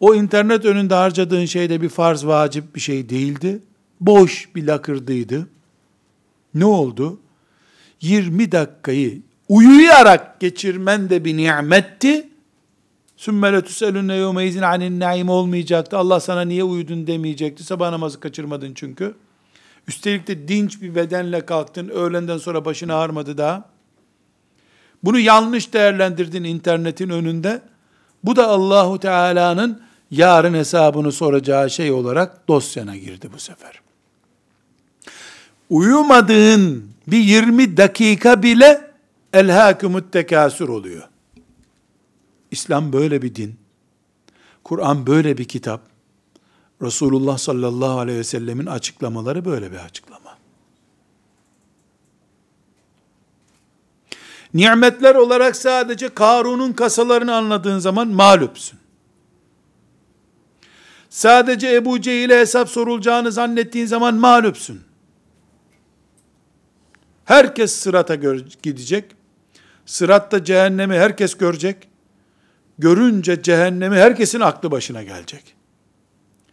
[0.00, 3.62] O internet önünde harcadığın şey de bir farz vacip bir şey değildi.
[4.00, 5.48] Boş bir lakırdıydı.
[6.54, 7.20] Ne oldu?
[8.00, 12.28] 20 dakikayı uyuyarak geçirmen de bir nimetti.
[13.16, 15.98] Sümmele tüselünne yevmeyizin anin naim olmayacaktı.
[15.98, 17.64] Allah sana niye uyudun demeyecekti.
[17.64, 19.14] Sabah namazı kaçırmadın çünkü.
[19.88, 21.88] Üstelik de dinç bir bedenle kalktın.
[21.88, 23.68] Öğlenden sonra başını ağrımadı daha.
[25.04, 27.62] Bunu yanlış değerlendirdin internetin önünde.
[28.24, 33.80] Bu da Allahu Teala'nın yarın hesabını soracağı şey olarak dosyana girdi bu sefer.
[35.70, 38.90] Uyumadığın bir 20 dakika bile
[39.32, 41.08] elhâkümüt tekasür oluyor.
[42.50, 43.56] İslam böyle bir din.
[44.64, 45.80] Kur'an böyle bir kitap.
[46.82, 50.38] Resulullah sallallahu aleyhi ve sellemin açıklamaları böyle bir açıklama.
[54.54, 58.78] Nimetler olarak sadece Karun'un kasalarını anladığın zaman mağlupsun.
[61.10, 64.80] Sadece Ebu Cehil'e hesap sorulacağını zannettiğin zaman mağlupsun.
[67.24, 68.14] Herkes sırata
[68.62, 69.04] gidecek.
[69.86, 71.88] Sıratta cehennemi herkes görecek.
[72.78, 75.54] Görünce cehennemi herkesin aklı başına gelecek.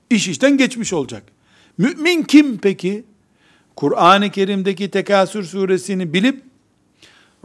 [0.10, 1.24] İş işten geçmiş olacak.
[1.78, 3.06] Mümin kim peki?
[3.76, 6.44] Kur'an-ı Kerim'deki Tekasür suresini bilip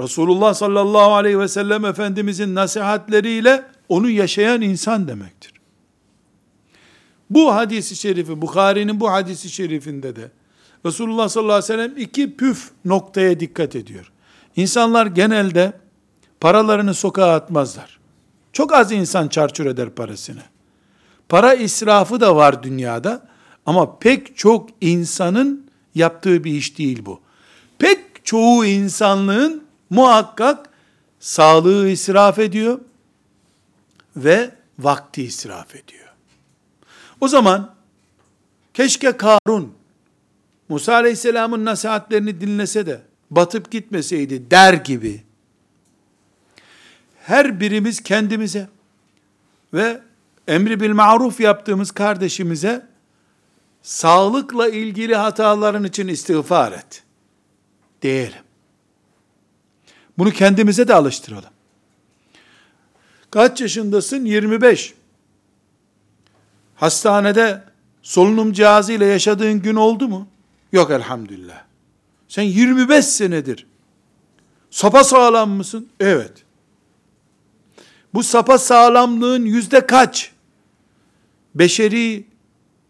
[0.00, 5.59] Resulullah sallallahu aleyhi ve sellem Efendimizin nasihatleriyle onu yaşayan insan demektir.
[7.30, 10.30] Bu hadisi şerifi, Bukhari'nin bu hadisi şerifinde de
[10.86, 14.12] Resulullah sallallahu aleyhi ve sellem iki püf noktaya dikkat ediyor.
[14.56, 15.72] İnsanlar genelde
[16.40, 18.00] paralarını sokağa atmazlar.
[18.52, 20.42] Çok az insan çarçur eder parasını.
[21.28, 23.28] Para israfı da var dünyada
[23.66, 27.20] ama pek çok insanın yaptığı bir iş değil bu.
[27.78, 30.70] Pek çoğu insanlığın muhakkak
[31.20, 32.80] sağlığı israf ediyor
[34.16, 35.99] ve vakti israf ediyor.
[37.20, 37.74] O zaman
[38.74, 39.74] keşke Karun
[40.68, 45.22] Musa Aleyhisselam'ın nasihatlerini dinlese de batıp gitmeseydi der gibi
[47.22, 48.68] her birimiz kendimize
[49.74, 50.00] ve
[50.48, 52.86] emri bil maruf yaptığımız kardeşimize
[53.82, 57.02] sağlıkla ilgili hataların için istiğfar et.
[58.02, 58.42] Diyelim.
[60.18, 61.50] Bunu kendimize de alıştıralım.
[63.30, 64.24] Kaç yaşındasın?
[64.24, 64.94] 25.
[66.80, 67.62] Hastanede
[68.02, 70.28] solunum cihazıyla yaşadığın gün oldu mu?
[70.72, 71.62] Yok elhamdülillah.
[72.28, 73.66] Sen 25 senedir
[74.70, 75.88] sapa sağlam mısın?
[76.00, 76.32] Evet.
[78.14, 80.32] Bu sapa sağlamlığın yüzde kaç?
[81.54, 82.24] Beşeri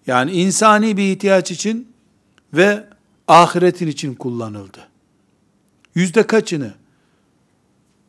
[0.06, 1.92] yani insani bir ihtiyaç için
[2.52, 2.84] ve
[3.28, 4.88] ahiretin için kullanıldı.
[5.94, 6.74] Yüzde kaçını?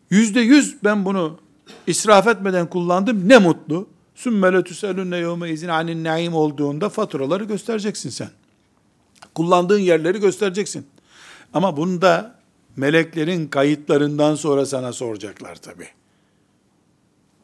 [0.10, 1.40] Yüzde yüz ben bunu
[1.88, 3.30] israf etmeden kullandım.
[3.30, 3.88] Ne mutlu.
[4.22, 8.30] Sümmele tüselünne yevme izin anin naim olduğunda faturaları göstereceksin sen.
[9.36, 10.88] Kullandığın yerleri göstereceksin.
[11.54, 12.36] Ama bunda
[12.76, 15.88] meleklerin kayıtlarından sonra sana soracaklar tabi.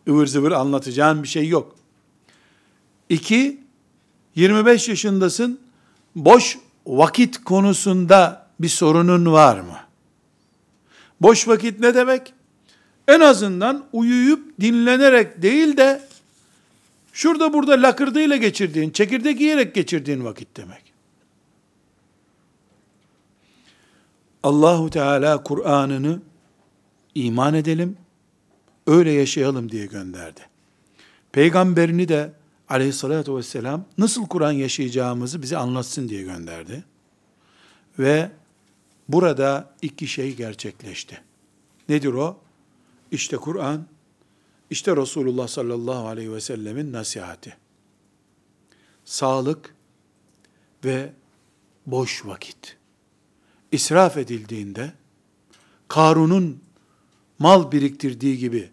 [0.10, 1.76] ıvır zıvır anlatacağın bir şey yok.
[3.10, 3.60] İki,
[4.36, 5.60] 25 yaşındasın,
[6.16, 6.58] boş
[6.88, 9.78] vakit konusunda bir sorunun var mı?
[11.22, 12.34] Boş vakit ne demek?
[13.08, 16.07] En azından uyuyup dinlenerek değil de
[17.18, 20.94] şurada burada lakırdıyla geçirdiğin, çekirdek yiyerek geçirdiğin vakit demek.
[24.44, 26.22] Allahu Teala Kur'an'ını
[27.16, 27.98] iman edelim,
[28.88, 30.42] öyle yaşayalım diye gönderdi.
[31.32, 32.34] Peygamberini de
[32.70, 36.84] aleyhissalatü vesselam nasıl Kur'an yaşayacağımızı bize anlatsın diye gönderdi.
[38.00, 38.32] Ve
[39.10, 41.22] burada iki şey gerçekleşti.
[41.90, 42.38] Nedir o?
[43.12, 43.86] İşte Kur'an,
[44.70, 47.56] işte Resulullah sallallahu aleyhi ve sellemin nasihati.
[49.06, 49.76] Sağlık
[50.86, 51.14] ve
[51.86, 52.78] boş vakit.
[53.72, 54.94] İsraf edildiğinde,
[55.88, 56.64] Karun'un
[57.40, 58.70] mal biriktirdiği gibi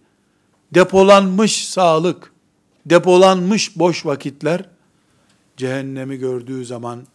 [0.74, 2.32] depolanmış sağlık,
[2.86, 4.68] depolanmış boş vakitler,
[5.56, 7.06] cehennemi gördüğü zaman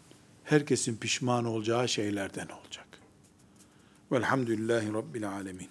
[0.43, 2.88] herkesin pişman olacağı şeylerden olacak.
[4.11, 5.67] Velhamdülillahi Rabbil Alemin.